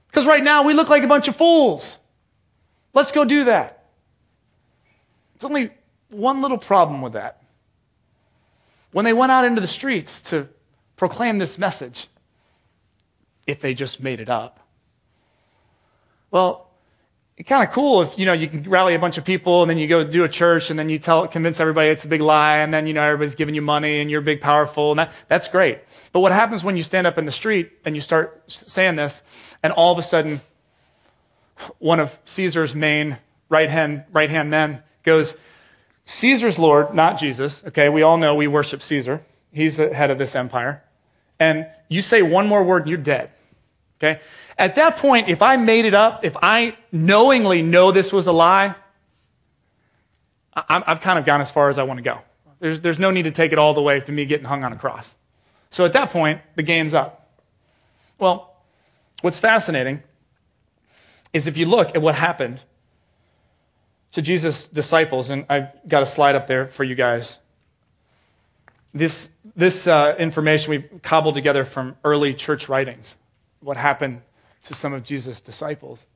Because 0.09 0.27
right 0.27 0.43
now 0.43 0.65
we 0.65 0.75
look 0.75 0.91
like 0.91 1.05
a 1.05 1.09
bunch 1.09 1.27
of 1.27 1.37
fools. 1.37 1.97
Let's 2.93 3.13
go 3.13 3.25
do 3.25 3.45
that. 3.45 3.87
It's 5.37 5.45
only 5.45 5.71
one 6.11 6.43
little 6.43 6.59
problem 6.59 7.01
with 7.01 7.15
that. 7.15 7.43
When 8.93 9.05
they 9.05 9.13
went 9.13 9.33
out 9.33 9.45
into 9.45 9.61
the 9.61 9.67
streets 9.67 10.21
to 10.23 10.49
proclaim 10.99 11.39
this 11.39 11.57
message 11.57 12.09
if 13.47 13.61
they 13.61 13.73
just 13.73 14.03
made 14.03 14.21
it 14.21 14.29
up? 14.29 14.61
Well, 16.31 16.69
it's 17.39 17.49
kind 17.49 17.67
of 17.67 17.73
cool 17.73 18.03
if 18.03 18.19
you 18.19 18.27
know 18.27 18.33
you 18.33 18.49
can 18.49 18.69
rally 18.69 18.95
a 18.95 18.99
bunch 18.99 19.17
of 19.17 19.25
people 19.25 19.63
and 19.63 19.71
then 19.71 19.79
you 19.79 19.87
go 19.87 20.03
do 20.03 20.25
a 20.25 20.29
church 20.29 20.71
and 20.71 20.79
then 20.79 20.89
you 20.89 20.99
tell 20.99 21.29
convince 21.29 21.61
everybody 21.61 21.89
it's 21.89 22.05
a 22.05 22.09
big 22.09 22.21
lie 22.21 22.57
and 22.59 22.75
then 22.75 22.89
you 22.89 22.93
know 22.93 23.03
everybody's 23.03 23.37
giving 23.37 23.55
you 23.55 23.63
money 23.63 24.01
and 24.01 24.11
you're 24.11 24.21
big 24.21 24.41
powerful 24.41 24.91
and 24.91 24.99
that, 24.99 25.13
that's 25.29 25.47
great. 25.47 25.79
But 26.13 26.21
what 26.21 26.33
happens 26.33 26.65
when 26.65 26.77
you 26.77 26.83
stand 26.83 27.07
up 27.07 27.17
in 27.17 27.27
the 27.27 27.33
street 27.33 27.71
and 27.85 27.95
you 27.95 28.01
start 28.01 28.43
saying 28.49 28.97
this 28.97 29.23
and 29.63 29.73
all 29.73 29.93
of 29.93 29.99
a 29.99 30.03
sudden 30.03 30.41
one 31.79 32.01
of 32.01 32.19
caesar's 32.25 32.75
main 32.75 33.19
right 33.49 33.71
hand 33.71 34.05
right 34.13 34.31
hand 34.31 34.51
men 34.51 34.83
goes 35.05 35.37
caesar's 36.05 36.59
lord 36.59 36.93
not 36.93 37.19
jesus 37.19 37.63
okay 37.67 37.89
we 37.89 38.03
all 38.03 38.17
know 38.17 38.35
we 38.35 38.49
worship 38.49 38.83
caesar. 38.83 39.25
He's 39.53 39.77
the 39.77 39.95
head 39.95 40.11
of 40.11 40.19
this 40.19 40.35
empire 40.35 40.83
and 41.41 41.67
you 41.89 42.03
say 42.03 42.23
one 42.23 42.47
more 42.47 42.63
word 42.63 42.83
and 42.83 42.89
you're 42.91 42.99
dead. 42.99 43.31
Okay? 43.99 44.21
At 44.57 44.75
that 44.77 44.97
point, 44.97 45.29
if 45.29 45.43
I 45.43 45.57
made 45.57 45.85
it 45.85 45.95
up, 45.95 46.25
if 46.25 46.37
I 46.43 46.77
knowingly 46.93 47.63
know 47.63 47.93
this 47.93 48.13
was 48.13 48.27
a 48.27 48.33
lie, 48.33 48.75
I've 50.55 51.01
kind 51.01 51.19
of 51.19 51.25
gone 51.25 51.41
as 51.41 51.51
far 51.51 51.69
as 51.69 51.79
I 51.79 51.85
want 51.85 51.99
to 51.99 52.03
go. 52.03 52.19
There's, 52.59 52.81
there's 52.81 52.99
no 52.99 53.11
need 53.11 53.23
to 53.23 53.31
take 53.31 53.53
it 53.53 53.59
all 53.59 53.75
the 53.75 53.83
way 53.83 54.01
to 54.01 54.13
me 54.13 54.25
getting 54.27 54.47
hung 54.47 54.65
on 54.65 54.73
a 54.73 54.77
cross. 54.77 55.15
So 55.71 55.85
at 55.85 55.93
that 55.93 56.11
point, 56.11 56.41
the 56.57 56.63
game's 56.63 56.95
up. 56.95 57.31
Well, 58.19 58.57
what's 59.21 59.39
fascinating 59.39 60.03
is 61.33 61.47
if 61.47 61.57
you 61.57 61.67
look 61.67 61.95
at 61.95 62.03
what 62.03 62.17
happened 62.17 62.61
to 64.13 64.23
Jesus' 64.23 64.67
disciples, 64.67 65.31
and 65.31 65.45
I've 65.49 65.69
got 65.87 66.03
a 66.03 66.07
slide 66.07 66.35
up 66.35 66.47
there 66.47 66.67
for 66.67 66.83
you 66.83 66.95
guys. 66.95 67.39
This, 68.95 69.29
this 69.55 69.87
uh, 69.87 70.15
information 70.19 70.71
we've 70.71 71.03
cobbled 71.03 71.35
together 71.35 71.65
from 71.65 71.97
early 72.05 72.35
church 72.35 72.69
writings, 72.69 73.17
what 73.61 73.77
happened 73.77 74.23
to 74.65 74.75
some 74.75 74.93
of 74.93 75.05
Jesus' 75.05 75.41
disciples. 75.41 76.07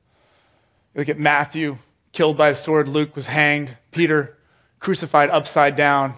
Look 0.95 1.09
at 1.09 1.19
Matthew, 1.19 1.77
killed 2.11 2.37
by 2.37 2.49
a 2.49 2.55
sword, 2.55 2.87
Luke 2.87 3.15
was 3.15 3.27
hanged, 3.27 3.77
Peter 3.91 4.37
crucified 4.79 5.29
upside 5.29 5.75
down, 5.75 6.17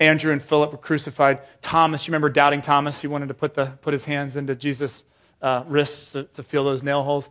Andrew 0.00 0.32
and 0.32 0.42
Philip 0.42 0.72
were 0.72 0.78
crucified. 0.78 1.38
Thomas, 1.60 2.06
you 2.06 2.10
remember 2.10 2.28
doubting 2.28 2.60
Thomas? 2.60 3.00
He 3.00 3.06
wanted 3.06 3.28
to 3.28 3.34
put, 3.34 3.54
the, 3.54 3.66
put 3.82 3.92
his 3.92 4.04
hands 4.04 4.36
into 4.36 4.56
Jesus' 4.56 5.04
uh, 5.40 5.62
wrists 5.68 6.12
to, 6.12 6.24
to 6.24 6.42
feel 6.42 6.64
those 6.64 6.82
nail 6.82 7.04
holes. 7.04 7.30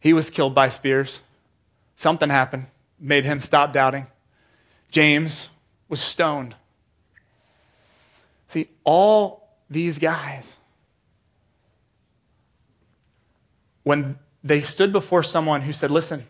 He 0.00 0.12
was 0.12 0.28
killed 0.28 0.54
by 0.54 0.70
spears. 0.70 1.22
Something 1.94 2.30
happened, 2.30 2.66
made 2.98 3.24
him 3.24 3.38
stop 3.38 3.72
doubting. 3.72 4.08
James 4.90 5.48
was 5.88 6.00
stoned. 6.00 6.56
See, 8.54 8.68
all 8.84 9.48
these 9.68 9.98
guys, 9.98 10.54
when 13.82 14.16
they 14.44 14.60
stood 14.60 14.92
before 14.92 15.24
someone 15.24 15.60
who 15.60 15.72
said, 15.72 15.90
Listen, 15.90 16.24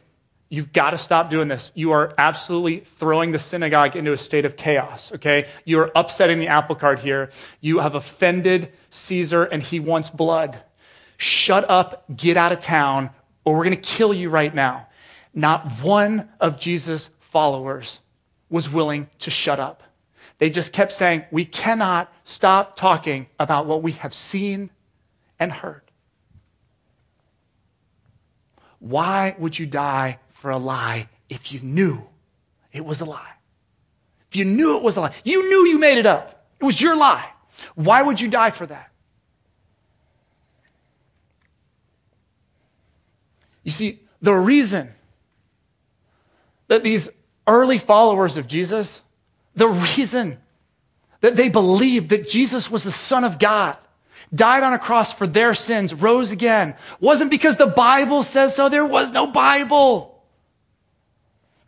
You've 0.51 0.73
got 0.73 0.91
to 0.91 0.99
stop 0.99 1.31
doing 1.31 1.49
this. 1.49 1.73
You 1.75 1.91
are 1.93 2.15
absolutely 2.17 2.79
throwing 2.79 3.33
the 3.33 3.41
synagogue 3.41 3.97
into 3.97 4.13
a 4.13 4.17
state 4.17 4.45
of 4.45 4.57
chaos, 4.57 5.11
okay? 5.13 5.49
You 5.65 5.81
are 5.81 5.91
upsetting 5.97 6.39
the 6.39 6.47
apple 6.47 6.77
cart 6.77 7.01
here. 7.01 7.31
You 7.61 7.81
have 7.81 7.97
offended 7.97 8.71
Caesar 8.91 9.43
and 9.45 9.61
he 9.61 9.81
wants 9.81 10.11
blood. 10.11 10.63
Shut 11.17 11.69
up, 11.69 12.05
get 12.15 12.37
out 12.37 12.53
of 12.53 12.61
town, 12.61 13.11
or 13.45 13.57
we're 13.57 13.65
going 13.65 13.81
to 13.81 13.83
kill 13.83 14.15
you 14.15 14.31
right 14.31 14.55
now. 14.55 14.87
Not 15.33 15.83
one 15.83 16.29
of 16.39 16.61
Jesus' 16.61 17.11
followers 17.19 17.99
was 18.49 18.71
willing 18.71 19.09
to 19.21 19.31
shut 19.31 19.59
up. 19.59 19.83
They 20.39 20.51
just 20.51 20.73
kept 20.73 20.93
saying, 20.93 21.25
We 21.31 21.45
cannot 21.45 22.13
stop 22.25 22.77
talking 22.77 23.29
about 23.39 23.67
what 23.67 23.83
we 23.83 23.93
have 23.93 24.15
seen 24.15 24.71
and 25.39 25.53
heard. 25.53 25.83
Why 28.79 29.35
would 29.39 29.59
you 29.59 29.67
die 29.67 30.19
for 30.31 30.51
a 30.51 30.59
lie 30.59 31.09
if 31.29 31.53
you 31.53 31.61
knew 31.61 32.03
it 32.73 32.85
was 32.85 33.01
a 33.01 33.05
lie? 33.05 33.33
If 34.29 34.37
you 34.37 34.45
knew 34.45 34.77
it 34.77 34.83
was 34.83 34.97
a 34.97 35.03
lie, 35.03 35.15
you 35.25 35.49
knew 35.49 35.67
you 35.67 35.79
made 35.79 35.97
it 35.97 36.07
up. 36.07 36.49
It 36.61 36.65
was 36.65 36.81
your 36.81 36.97
lie. 36.97 37.31
Why 37.77 38.03
would 38.03 38.21
you 38.21 38.29
die 38.29 38.51
for 38.51 38.67
that? 38.67 38.91
You 43.63 43.71
see, 43.71 44.01
the 44.21 44.35
reason 44.35 44.93
that 46.69 46.83
these 46.83 47.09
early 47.47 47.79
followers 47.79 48.37
of 48.37 48.47
Jesus, 48.47 49.01
the 49.55 49.69
reason 49.69 50.39
that 51.21 51.37
they 51.37 51.49
believed 51.49 52.11
that 52.11 52.29
Jesus 52.29 52.71
was 52.71 52.85
the 52.85 52.93
Son 52.93 53.25
of 53.25 53.39
God, 53.39 53.79
died 54.35 54.63
on 54.63 54.73
a 54.73 54.79
cross 54.79 55.13
for 55.13 55.27
their 55.27 55.55
sins, 55.55 55.95
rose 55.95 56.33
again, 56.33 56.77
wasn't 57.01 57.31
because 57.31 57.57
the 57.57 57.67
Bible 57.67 58.23
says 58.23 58.55
so. 58.55 58.69
There 58.69 58.85
was 58.85 59.11
no 59.11 59.27
Bible. 59.27 60.23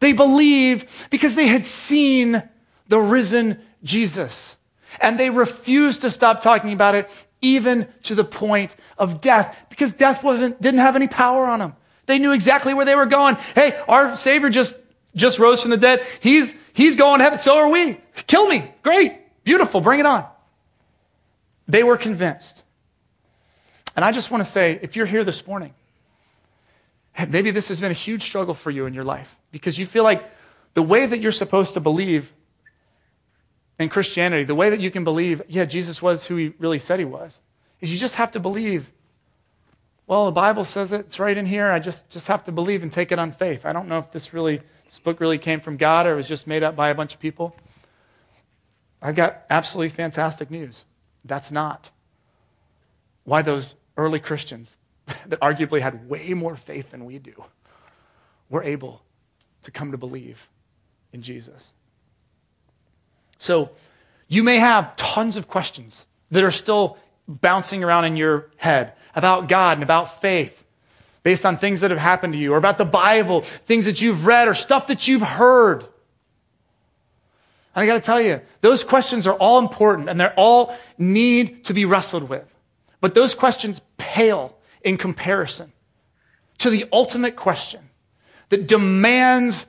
They 0.01 0.13
believed 0.13 0.89
because 1.11 1.35
they 1.35 1.47
had 1.47 1.65
seen 1.65 2.43
the 2.89 2.99
risen 2.99 3.61
Jesus. 3.83 4.57
And 5.01 5.19
they 5.19 5.31
refused 5.31 6.03
to 6.03 6.11
stop 6.11 6.43
talking 6.43 6.73
about 6.73 6.95
it 6.95 7.11
even 7.41 7.87
to 8.05 8.15
the 8.15 8.25
point 8.25 8.77
of 8.99 9.21
death 9.21 9.57
because 9.69 9.93
death 9.93 10.23
wasn't, 10.23 10.61
didn't 10.61 10.81
have 10.81 10.97
any 10.97 11.09
power 11.09 11.47
on 11.47 11.59
them. 11.61 11.77
They 12.07 12.19
knew 12.19 12.33
exactly 12.33 12.73
where 12.73 12.85
they 12.85 12.95
were 12.95 13.07
going. 13.07 13.37
Hey, 13.55 13.79
our 13.89 14.17
Savior 14.17 14.49
just, 14.49 14.75
just 15.17 15.39
rose 15.39 15.63
from 15.63 15.71
the 15.71 15.77
dead. 15.77 16.07
He's, 16.21 16.55
he's 16.73 16.95
going 16.95 17.19
to 17.19 17.25
heaven. 17.25 17.39
So 17.39 17.57
are 17.57 17.69
we. 17.69 18.01
Kill 18.27 18.47
me. 18.47 18.71
Great. 18.83 19.15
Beautiful. 19.45 19.81
Bring 19.81 20.01
it 20.01 20.07
on. 20.07 20.27
They 21.67 21.83
were 21.83 21.97
convinced. 21.97 22.63
And 23.97 24.05
I 24.05 24.13
just 24.13 24.31
want 24.31 24.45
to 24.45 24.51
say 24.51 24.79
if 24.83 24.95
you're 24.95 25.07
here 25.07 25.25
this 25.25 25.47
morning, 25.47 25.75
maybe 27.29 27.51
this 27.51 27.69
has 27.69 27.81
been 27.81 27.91
a 27.91 27.95
huge 27.95 28.23
struggle 28.23 28.55
for 28.55 28.71
you 28.71 28.87
in 28.87 28.95
your 28.95 29.05
life 29.05 29.37
because 29.51 29.79
you 29.79 29.87
feel 29.87 30.05
like 30.05 30.23
the 30.75 30.83
way 30.83 31.07
that 31.07 31.21
you're 31.21 31.33
supposed 31.33 31.75
to 31.75 31.81
believe 31.81 32.33
in 33.79 33.89
Christianity, 33.89 34.45
the 34.45 34.55
way 34.55 34.71
that 34.71 34.81
you 34.81 34.91
can 34.91 35.05
believe, 35.05 35.43
yeah, 35.49 35.65
Jesus 35.65 36.01
was 36.01 36.27
who 36.27 36.37
he 36.37 36.53
really 36.59 36.79
said 36.79 36.99
he 36.99 37.05
was, 37.05 37.39
is 37.81 37.91
you 37.91 37.99
just 37.99 38.15
have 38.17 38.31
to 38.33 38.41
believe. 38.41 38.93
Well, 40.07 40.27
the 40.27 40.33
Bible 40.33 40.65
says 40.65 40.93
it, 40.93 41.01
it's 41.01 41.19
right 41.19 41.37
in 41.37 41.47
here. 41.47 41.71
I 41.71 41.79
just, 41.79 42.09
just 42.11 42.27
have 42.29 42.45
to 42.45 42.53
believe 42.53 42.83
and 42.83 42.93
take 42.93 43.13
it 43.13 43.19
on 43.19 43.33
faith. 43.33 43.67
I 43.67 43.73
don't 43.73 43.89
know 43.89 43.99
if 43.99 44.13
this 44.13 44.33
really, 44.33 44.61
this 44.87 44.99
book 44.99 45.21
really 45.21 45.39
came 45.39 45.61
from 45.61 45.77
God 45.77 46.07
or 46.07 46.15
it 46.15 46.17
was 46.17 46.29
just 46.29 46.47
made 46.47 46.63
up 46.63 46.75
by 46.75 46.89
a 46.89 46.95
bunch 46.95 47.13
of 47.15 47.21
people. 47.21 47.55
I've 49.03 49.17
got 49.17 49.43
absolutely 49.51 49.91
fantastic 49.91 50.51
news. 50.51 50.85
That's 51.25 51.51
not 51.51 51.91
why 53.25 53.43
those 53.43 53.75
early 53.97 54.21
Christians 54.21 54.77
that 55.27 55.41
arguably 55.41 55.81
had 55.81 56.09
way 56.09 56.33
more 56.35 56.57
faith 56.57 56.91
than 56.91 57.05
we 57.05 57.19
do 57.19 57.45
were 58.49 58.63
able 58.63 59.03
to 59.65 59.71
come 59.71 59.91
to 59.91 59.99
believe 59.99 60.49
in 61.13 61.23
Jesus. 61.23 61.73
So 63.39 63.71
you 64.29 64.43
may 64.43 64.57
have 64.57 64.97
tons 64.97 65.37
of 65.37 65.49
questions 65.49 66.07
that 66.31 66.45
are 66.45 66.51
still 66.51 66.99
bouncing 67.29 67.83
around 67.83 68.05
in 68.05 68.17
your 68.17 68.51
head 68.57 68.93
about 69.15 69.49
God 69.49 69.77
and 69.77 69.83
about 69.83 70.21
faith 70.21 70.65
based 71.27 71.45
on 71.45 71.57
things 71.59 71.81
that 71.81 71.91
have 71.91 71.99
happened 71.99 72.35
to 72.35 72.39
you 72.39 72.55
or 72.55 72.57
about 72.57 72.79
the 72.79 72.85
Bible, 72.85 73.41
things 73.41 73.87
that 73.87 74.01
you've 74.01 74.27
read 74.27 74.47
or 74.47 74.55
stuff 74.55 74.87
that 74.87 75.09
you've 75.09 75.23
heard. 75.23 75.83
And 77.75 77.83
I 77.83 77.85
got 77.85 77.95
to 77.95 78.01
tell 78.01 78.21
you, 78.21 78.41
those 78.61 78.85
questions 78.85 79.27
are 79.27 79.35
all 79.35 79.59
important 79.59 80.09
and 80.09 80.21
they 80.21 80.29
all 80.37 80.77
need 80.99 81.65
to 81.65 81.75
be 81.75 81.85
wrestled 81.85 82.29
with. 82.29 82.45
But 83.01 83.15
those 83.15 83.35
questions 83.35 83.81
pale 83.97 84.57
in 84.83 84.99
comparison 84.99 85.73
to 86.59 86.71
the 86.71 86.87
ultimate 86.93 87.35
question 87.35 87.81
that 88.51 88.69
demands 88.69 89.67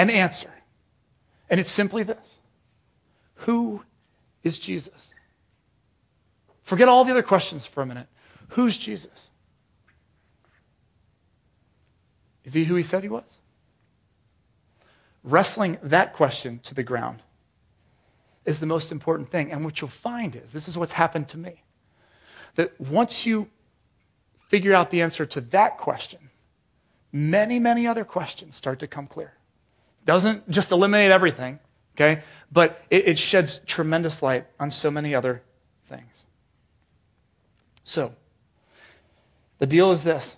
an 0.00 0.10
answer. 0.10 0.50
And 1.48 1.60
it's 1.60 1.70
simply 1.70 2.02
this 2.02 2.38
Who 3.46 3.84
is 4.42 4.58
Jesus? 4.58 5.12
Forget 6.64 6.88
all 6.88 7.04
the 7.04 7.12
other 7.12 7.22
questions 7.22 7.64
for 7.64 7.80
a 7.80 7.86
minute. 7.86 8.08
Who's 8.48 8.76
Jesus? 8.76 9.28
Is 12.46 12.54
he 12.54 12.64
who 12.64 12.76
he 12.76 12.82
said 12.82 13.02
he 13.02 13.08
was? 13.10 13.38
Wrestling 15.22 15.76
that 15.82 16.14
question 16.14 16.60
to 16.60 16.72
the 16.72 16.84
ground 16.84 17.22
is 18.46 18.60
the 18.60 18.66
most 18.66 18.92
important 18.92 19.30
thing. 19.30 19.50
And 19.52 19.64
what 19.64 19.80
you'll 19.80 19.90
find 19.90 20.36
is 20.36 20.52
this 20.52 20.68
is 20.68 20.78
what's 20.78 20.92
happened 20.92 21.28
to 21.30 21.36
me 21.36 21.64
that 22.54 22.80
once 22.80 23.26
you 23.26 23.50
figure 24.46 24.72
out 24.72 24.90
the 24.90 25.02
answer 25.02 25.26
to 25.26 25.40
that 25.40 25.76
question, 25.76 26.30
many, 27.12 27.58
many 27.58 27.86
other 27.86 28.04
questions 28.04 28.54
start 28.54 28.78
to 28.78 28.86
come 28.86 29.08
clear. 29.08 29.34
Doesn't 30.04 30.48
just 30.48 30.70
eliminate 30.70 31.10
everything, 31.10 31.58
okay? 31.96 32.22
But 32.52 32.80
it, 32.88 33.08
it 33.08 33.18
sheds 33.18 33.58
tremendous 33.66 34.22
light 34.22 34.46
on 34.60 34.70
so 34.70 34.88
many 34.90 35.16
other 35.16 35.42
things. 35.88 36.24
So, 37.82 38.14
the 39.58 39.66
deal 39.66 39.90
is 39.90 40.04
this 40.04 40.36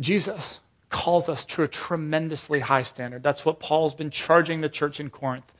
Jesus 0.00 0.58
calls 0.94 1.28
us 1.28 1.44
to 1.44 1.64
a 1.64 1.68
tremendously 1.68 2.60
high 2.60 2.84
standard. 2.84 3.20
That's 3.20 3.44
what 3.44 3.58
Paul's 3.58 3.94
been 3.94 4.10
charging 4.10 4.60
the 4.60 4.68
church 4.68 5.00
in 5.00 5.10
Corinth 5.10 5.52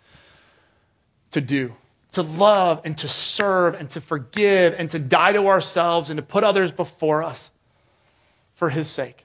to 1.32 1.40
do 1.40 1.74
to 2.12 2.22
love 2.22 2.80
and 2.84 2.96
to 2.96 3.08
serve 3.08 3.74
and 3.74 3.90
to 3.90 4.00
forgive 4.00 4.72
and 4.78 4.88
to 4.88 5.00
die 5.00 5.32
to 5.32 5.48
ourselves 5.48 6.10
and 6.10 6.16
to 6.16 6.22
put 6.22 6.44
others 6.44 6.70
before 6.70 7.24
us 7.24 7.50
for 8.54 8.70
his 8.70 8.88
sake. 8.88 9.24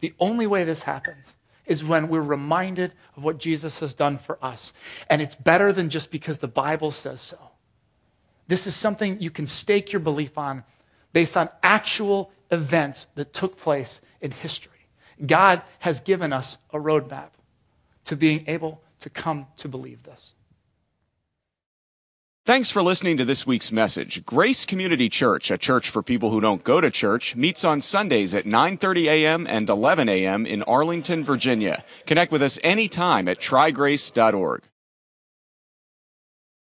The 0.00 0.12
only 0.18 0.48
way 0.48 0.64
this 0.64 0.82
happens 0.82 1.36
is 1.64 1.84
when 1.84 2.08
we're 2.08 2.20
reminded 2.20 2.92
of 3.16 3.22
what 3.22 3.38
Jesus 3.38 3.78
has 3.78 3.94
done 3.94 4.18
for 4.18 4.36
us. 4.42 4.72
And 5.08 5.22
it's 5.22 5.36
better 5.36 5.72
than 5.72 5.90
just 5.90 6.10
because 6.10 6.38
the 6.38 6.48
Bible 6.48 6.90
says 6.90 7.20
so. 7.20 7.38
This 8.48 8.66
is 8.66 8.74
something 8.74 9.20
you 9.20 9.30
can 9.30 9.46
stake 9.46 9.92
your 9.92 10.00
belief 10.00 10.36
on 10.36 10.64
based 11.12 11.36
on 11.36 11.48
actual 11.62 12.32
events 12.50 13.06
that 13.14 13.32
took 13.32 13.56
place 13.56 14.00
in 14.20 14.32
history. 14.32 14.73
God 15.26 15.62
has 15.80 16.00
given 16.00 16.32
us 16.32 16.56
a 16.72 16.78
roadmap 16.78 17.30
to 18.06 18.16
being 18.16 18.44
able 18.46 18.82
to 19.00 19.10
come 19.10 19.46
to 19.58 19.68
believe 19.68 20.02
this. 20.02 20.34
Thanks 22.46 22.70
for 22.70 22.82
listening 22.82 23.16
to 23.16 23.24
this 23.24 23.46
week's 23.46 23.72
message. 23.72 24.22
Grace 24.26 24.66
Community 24.66 25.08
Church, 25.08 25.50
a 25.50 25.56
church 25.56 25.88
for 25.88 26.02
people 26.02 26.30
who 26.30 26.42
don't 26.42 26.62
go 26.62 26.78
to 26.78 26.90
church, 26.90 27.34
meets 27.34 27.64
on 27.64 27.80
Sundays 27.80 28.34
at 28.34 28.44
9:30 28.44 29.06
a.m. 29.06 29.46
and 29.46 29.70
11 29.70 30.10
a.m. 30.10 30.44
in 30.44 30.62
Arlington, 30.64 31.24
Virginia. 31.24 31.82
Connect 32.04 32.30
with 32.30 32.42
us 32.42 32.58
anytime 32.62 33.28
at 33.28 33.38
trygrace.org. 33.38 34.62